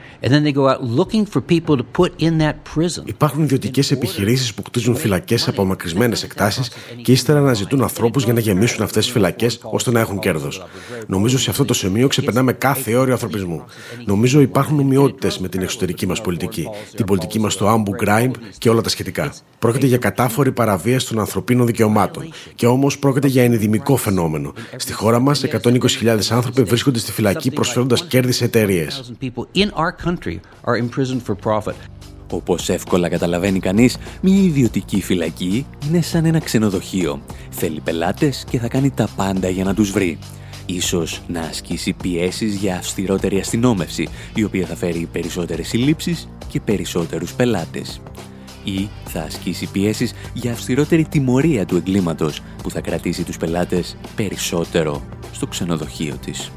Υπάρχουν 3.04 3.42
ιδιωτικές 3.42 3.90
επιχειρήσεις 3.90 4.54
που 4.54 4.62
κτίζουν 4.62 4.96
φυλακές 4.96 5.42
σε 5.42 5.50
απομακρυσμένες 5.50 6.22
εκτάσεις 6.22 6.70
και 7.02 7.12
ύστερα 7.12 7.38
αναζητούν 7.38 7.82
ανθρώπους 7.82 8.24
για 8.24 8.32
να 8.32 8.40
γεμίσουν 8.40 8.82
αυτές 8.82 9.04
τις 9.04 9.12
φυλακές 9.12 9.58
ώστε 9.62 9.90
να 9.90 10.00
έχουν 10.00 10.18
κέρδος. 10.18 10.66
Νομίζω 11.06 11.38
σε 11.38 11.50
αυτό 11.50 11.64
το 11.64 11.74
σημείο 11.74 12.08
ξεπερνάμε 12.08 12.52
κάθε 12.52 12.96
όριο 12.96 13.12
ανθρωπισμού. 13.12 13.64
Νομίζω 14.04 14.40
υπάρχουν 14.40 14.78
ομοιότητε 14.78 15.32
με 15.40 15.48
την 15.48 15.62
εξωτερική 15.62 16.06
μας 16.06 16.20
πολιτική, 16.20 16.68
την 16.94 17.04
πολιτική 17.04 17.40
μας 17.40 17.52
στο 17.52 17.68
Άμπου 17.68 17.90
Γκράιμπ 17.90 18.34
και 18.58 18.68
όλα 18.68 18.80
τα 18.80 18.88
σχετικά. 18.88 19.32
Πρόκειται 19.58 19.86
για 19.86 19.98
κατάφορη 19.98 20.52
παραβίαση 20.52 21.08
των 21.08 21.18
ανθρωπίνων 21.18 21.66
δικαιωμάτων. 21.66 22.32
Και 22.54 22.66
όμως 22.66 22.98
πρόκειται 22.98 23.28
για 23.28 23.42
ενδυμικό 23.42 23.96
φαινόμενο. 23.96 24.52
Στη 24.76 24.92
χώρα 24.92 25.18
μας, 25.18 25.44
120.000 25.44 26.18
άνθρωποι 26.30 26.62
βρίσκονται 26.62 26.98
στη 26.98 27.12
φυλακή 27.12 27.50
προσφέροντας 27.50 28.06
κέρδη 28.06 28.32
σε 28.32 28.44
εταιρείες 28.44 29.12
country 30.14 30.40
are 30.64 30.76
imprisoned 30.76 31.22
for 31.26 31.34
profit. 31.52 31.74
Όπως 32.30 32.68
εύκολα 32.68 33.08
καταλαβαίνει 33.08 33.58
κανείς, 33.58 33.96
μια 34.20 34.42
ιδιωτική 34.42 35.02
φυλακή 35.02 35.66
είναι 35.86 36.00
σαν 36.00 36.24
ένα 36.24 36.38
ξενοδοχείο. 36.38 37.22
Θέλει 37.50 37.80
πελάτες 37.80 38.44
και 38.50 38.58
θα 38.58 38.68
κάνει 38.68 38.90
τα 38.90 39.08
πάντα 39.16 39.48
για 39.48 39.64
να 39.64 39.74
τους 39.74 39.90
βρει. 39.90 40.18
Ίσως 40.66 41.22
να 41.26 41.40
ασκήσει 41.40 41.92
πιέσεις 41.92 42.54
για 42.54 42.76
αυστηρότερη 42.76 43.38
αστυνόμευση, 43.38 44.08
η 44.34 44.44
οποία 44.44 44.66
θα 44.66 44.76
φέρει 44.76 45.08
περισσότερες 45.12 45.68
συλλήψεις 45.68 46.28
και 46.48 46.60
περισσότερους 46.60 47.32
πελάτες. 47.32 48.00
Ή 48.64 48.88
θα 49.04 49.20
ασκήσει 49.22 49.66
πιέσεις 49.72 50.12
για 50.34 50.52
αυστηρότερη 50.52 51.04
τιμωρία 51.04 51.66
του 51.66 51.76
εγκλήματος, 51.76 52.40
που 52.62 52.70
θα 52.70 52.80
κρατήσει 52.80 53.22
τους 53.22 53.36
πελάτες 53.36 53.96
περισσότερο 54.16 55.02
στο 55.32 55.46
ξενοδοχείο 55.46 56.16
της. 56.24 56.50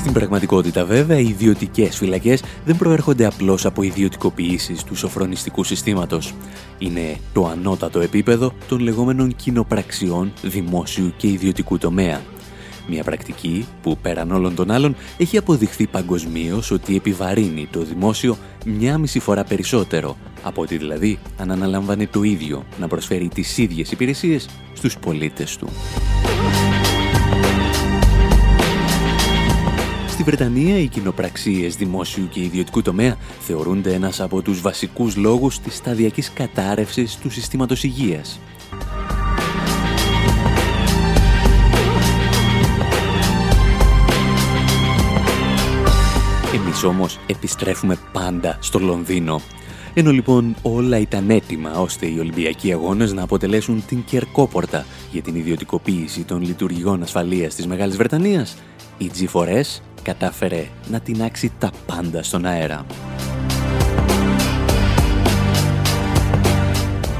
Στην 0.00 0.12
πραγματικότητα 0.12 0.84
βέβαια 0.84 1.18
οι 1.18 1.28
ιδιωτικές 1.28 1.96
φυλακές 1.96 2.42
δεν 2.64 2.76
προέρχονται 2.76 3.24
απλώς 3.24 3.64
από 3.66 3.82
ιδιωτικοποιήσεις 3.82 4.84
του 4.84 4.94
σοφρονιστικού 4.96 5.64
συστήματος. 5.64 6.34
Είναι 6.78 7.16
το 7.32 7.46
ανώτατο 7.46 8.00
επίπεδο 8.00 8.52
των 8.68 8.78
λεγόμενων 8.78 9.36
κοινοπραξιών 9.36 10.32
δημόσιου 10.42 11.12
και 11.16 11.26
ιδιωτικού 11.26 11.78
τομέα. 11.78 12.20
Μια 12.88 13.04
πρακτική 13.04 13.66
που 13.82 13.98
πέραν 14.02 14.30
όλων 14.30 14.54
των 14.54 14.70
άλλων 14.70 14.96
έχει 15.18 15.36
αποδειχθεί 15.36 15.86
παγκοσμίως 15.86 16.70
ότι 16.70 16.96
επιβαρύνει 16.96 17.68
το 17.70 17.82
δημόσιο 17.82 18.36
μια 18.66 18.98
μισή 18.98 19.18
φορά 19.18 19.44
περισσότερο 19.44 20.16
από 20.42 20.62
ότι 20.62 20.76
δηλαδή 20.76 21.18
αν 21.38 21.50
αναλάμβανε 21.50 22.06
το 22.06 22.22
ίδιο 22.22 22.64
να 22.78 22.88
προσφέρει 22.88 23.28
τις 23.28 23.58
ίδιες 23.58 23.90
υπηρεσίες 23.90 24.48
στους 24.74 24.98
πολίτες 24.98 25.56
του. 25.56 25.68
Στη 30.20 30.28
Βρετανία 30.30 30.78
οι 30.78 30.86
κοινοπραξίες 30.86 31.76
δημόσιου 31.76 32.28
και 32.28 32.40
ιδιωτικού 32.40 32.82
τομέα 32.82 33.16
θεωρούνται 33.40 33.92
ένας 33.92 34.20
από 34.20 34.42
τους 34.42 34.60
βασικούς 34.60 35.16
λόγους 35.16 35.58
της 35.58 35.76
σταδιακής 35.76 36.32
κατάρρευσης 36.32 37.16
του 37.16 37.30
συστήματος 37.30 37.84
υγείας. 37.84 38.40
Εμείς 46.54 46.84
όμως 46.84 47.18
επιστρέφουμε 47.26 47.98
πάντα 48.12 48.58
στο 48.60 48.78
Λονδίνο. 48.78 49.40
Ενώ 49.94 50.10
λοιπόν 50.10 50.54
όλα 50.62 50.98
ήταν 50.98 51.30
έτοιμα 51.30 51.72
ώστε 51.72 52.06
οι 52.06 52.18
Ολυμπιακοί 52.18 52.72
Αγώνες 52.72 53.12
να 53.12 53.22
αποτελέσουν 53.22 53.84
την 53.86 54.04
κερκόπορτα 54.04 54.84
για 55.12 55.22
την 55.22 55.34
ιδιωτικοποίηση 55.34 56.24
των 56.24 56.42
λειτουργικών 56.42 57.02
ασφαλείας 57.02 57.54
της 57.54 57.66
Μεγάλης 57.66 57.96
Βρετανίας, 57.96 58.56
οι 58.98 59.10
G4S 59.18 59.80
κατάφερε 60.02 60.66
να 60.90 61.00
τεινάξει 61.00 61.52
τα 61.58 61.70
πάντα 61.86 62.22
στον 62.22 62.44
αέρα. 62.44 62.86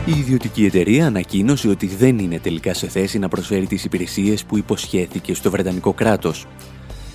Η 0.05 0.18
ιδιωτική 0.18 0.64
εταιρεία 0.64 1.07
ανακοίνωσε 1.07 1.68
ότι 1.68 1.87
δεν 1.87 2.18
είναι 2.18 2.39
τελικά 2.39 2.74
σε 2.74 2.89
θέση 2.89 3.18
να 3.18 3.28
προσφέρει 3.28 3.66
τις 3.66 3.85
υπηρεσίες 3.85 4.45
που 4.45 4.59
υποσχέθηκε 4.59 5.35
στο 5.35 5.51
Βρετανικό 5.51 5.93
κράτος. 5.93 6.47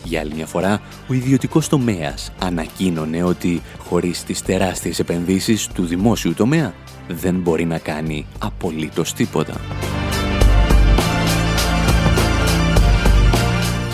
Για 0.03 0.19
άλλη 0.19 0.33
μια 0.35 0.45
φορά, 0.45 0.81
ο 1.07 1.13
ιδιωτικός 1.13 1.67
τομέας 1.67 2.31
ανακοίνωνε 2.39 3.23
ότι 3.23 3.61
χωρίς 3.77 4.23
τις 4.23 4.41
τεράστιες 4.41 4.99
επενδύσεις 4.99 5.67
του 5.67 5.85
δημόσιου 5.85 6.33
τομέα 6.33 6.73
δεν 7.07 7.35
μπορεί 7.35 7.65
να 7.65 7.77
κάνει 7.77 8.25
απολύτως 8.39 9.13
τίποτα. 9.13 9.53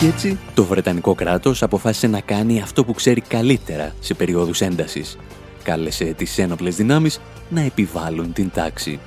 Και 0.02 0.08
έτσι 0.08 0.38
το 0.54 0.64
Βρετανικό 0.64 1.14
κράτος 1.14 1.62
αποφάσισε 1.62 2.06
να 2.06 2.20
κάνει 2.20 2.60
αυτό 2.62 2.84
που 2.84 2.92
ξέρει 2.92 3.20
καλύτερα 3.20 3.94
σε 4.00 4.14
περίοδους 4.14 4.60
έντασης. 4.60 5.16
Κάλεσε 5.62 6.04
τις 6.04 6.38
ένοπλες 6.38 6.76
δυνάμεις 6.76 7.20
να 7.48 7.60
επιβάλλουν 7.60 8.32
την 8.32 8.50
τάξη. 8.50 8.98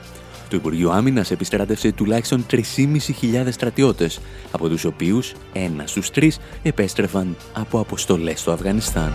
Το 0.50 0.56
Υπουργείο 0.56 0.92
Άμυνας 0.92 1.32
επιστράτευσε 1.32 1.92
τουλάχιστον 1.92 2.46
3.500 2.52 3.52
στρατιώτες, 3.52 4.20
από 4.52 4.70
τους 4.70 4.86
οποίους 4.86 5.34
ένας 5.54 5.90
στους 5.90 6.12
τρεις 6.12 6.40
επέστρεφαν 6.64 7.36
από 7.54 7.80
αποστολές 7.80 8.40
στο 8.40 8.52
Αφγανιστάν. 8.52 9.14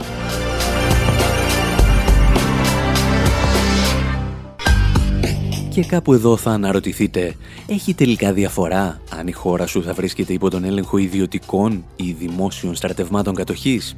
Και 5.80 5.86
κάπου 5.86 6.12
εδώ 6.12 6.36
θα 6.36 6.50
αναρωτηθείτε, 6.50 7.34
έχει 7.66 7.94
τελικά 7.94 8.32
διαφορά 8.32 9.00
αν 9.10 9.26
η 9.26 9.32
χώρα 9.32 9.66
σου 9.66 9.82
θα 9.82 9.92
βρίσκεται 9.92 10.32
υπό 10.32 10.50
τον 10.50 10.64
έλεγχο 10.64 10.96
ιδιωτικών 10.98 11.84
ή 11.96 12.12
δημόσιων 12.12 12.74
στρατευμάτων 12.74 13.34
κατοχής; 13.34 13.96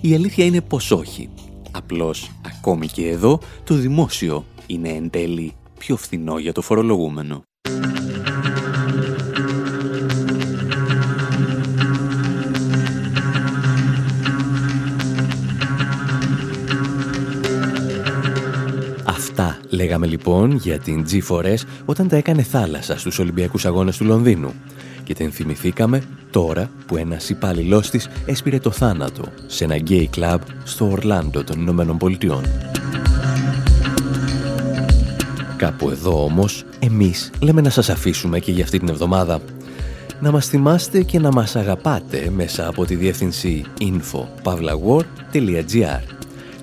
Η 0.00 0.14
αλήθεια 0.14 0.44
είναι 0.44 0.60
πως 0.60 0.90
όχι. 0.90 1.28
Απλώς, 1.70 2.30
ακόμη 2.46 2.86
και 2.86 3.08
εδώ, 3.08 3.40
το 3.64 3.74
δημόσιο 3.74 4.44
είναι 4.66 4.88
εν 4.88 5.10
τέλει 5.10 5.52
πιο 5.78 5.96
φθηνό 5.96 6.38
για 6.38 6.52
το 6.52 6.62
φορολογούμενο. 6.62 7.42
Αυτά 19.36 19.58
λέγαμε 19.68 20.06
λοιπόν 20.06 20.52
για 20.52 20.78
την 20.78 21.04
G4S 21.10 21.58
όταν 21.84 22.08
τα 22.08 22.16
έκανε 22.16 22.42
θάλασσα 22.42 22.98
στους 22.98 23.18
Ολυμπιακούς 23.18 23.66
Αγώνες 23.66 23.96
του 23.96 24.04
Λονδίνου 24.04 24.52
και 25.04 25.14
την 25.14 25.32
θυμηθήκαμε 25.32 26.02
τώρα 26.30 26.70
που 26.86 26.96
ένας 26.96 27.30
υπάλληλός 27.30 27.90
της 27.90 28.08
έσπηρε 28.26 28.58
το 28.58 28.70
θάνατο 28.70 29.24
σε 29.46 29.64
ένα 29.64 29.76
γκέι 29.76 30.06
κλαμπ 30.06 30.40
στο 30.64 30.90
Ορλάντο 30.90 31.44
των 31.44 31.60
Ηνωμένων 31.60 31.98
Πολιτειών. 31.98 32.42
Κάπου 35.56 35.90
εδώ 35.90 36.24
όμως, 36.24 36.64
εμείς 36.78 37.30
λέμε 37.40 37.60
να 37.60 37.70
σας 37.70 37.88
αφήσουμε 37.88 38.38
και 38.38 38.52
για 38.52 38.64
αυτή 38.64 38.78
την 38.78 38.88
εβδομάδα. 38.88 39.40
Να 40.20 40.30
μας 40.30 40.46
θυμάστε 40.46 41.02
και 41.02 41.18
να 41.18 41.32
μας 41.32 41.56
αγαπάτε 41.56 42.30
μέσα 42.34 42.68
από 42.68 42.84
τη 42.84 42.94
διεύθυνση 42.94 43.64
info.pavlawar.gr 43.80 46.13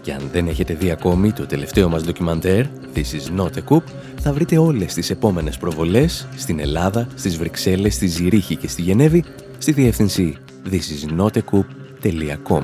και 0.01 0.13
αν 0.13 0.29
δεν 0.31 0.47
έχετε 0.47 0.73
δει 0.73 0.91
ακόμη 0.91 1.31
το 1.31 1.45
τελευταίο 1.45 1.89
μας 1.89 2.03
ντοκιμαντέρ, 2.03 2.65
This 2.95 2.99
is 2.99 3.39
not 3.39 3.49
a 3.49 3.61
coup, 3.69 3.81
θα 4.19 4.33
βρείτε 4.33 4.57
όλες 4.57 4.93
τις 4.93 5.09
επόμενες 5.09 5.57
προβολές 5.57 6.27
στην 6.35 6.59
Ελλάδα, 6.59 7.07
στις 7.15 7.37
Βρυξέλλες, 7.37 7.93
στη 7.93 8.07
Ζηρίχη 8.07 8.55
και 8.55 8.67
στη 8.67 8.81
Γενέβη, 8.81 9.23
στη 9.57 9.71
διεύθυνση 9.71 10.37
thisisnotacoup.com 10.69 12.61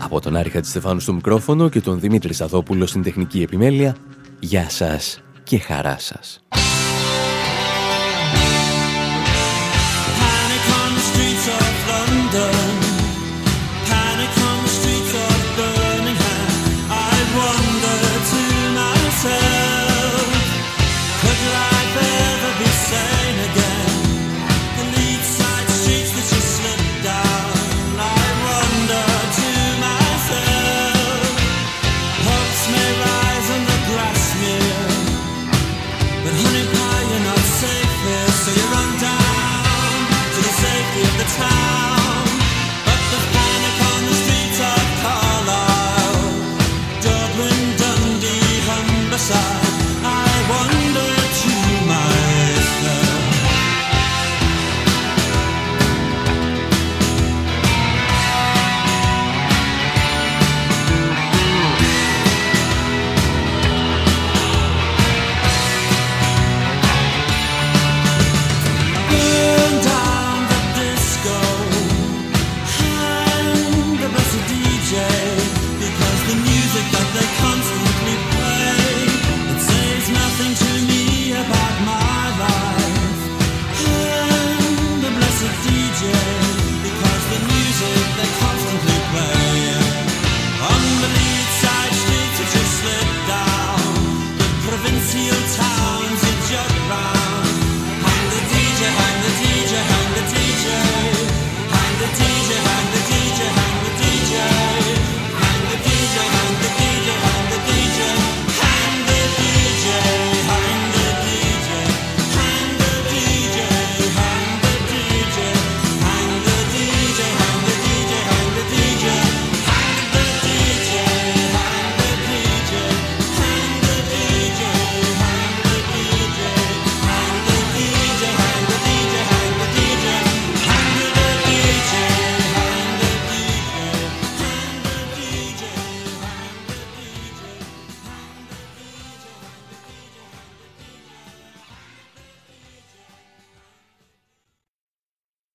Από 0.00 0.20
τον 0.20 0.36
Άρη 0.36 0.50
Χατζηστεφάνου 0.50 1.00
στο 1.00 1.12
μικρόφωνο 1.12 1.68
και 1.68 1.80
τον 1.80 2.00
Δημήτρη 2.00 2.34
Σαδόπουλο 2.34 2.86
στην 2.86 3.02
τεχνική 3.02 3.42
επιμέλεια, 3.42 3.96
γεια 4.38 4.70
σας 4.70 5.22
και 5.42 5.58
χαρά 5.58 5.96
σας. 5.98 6.40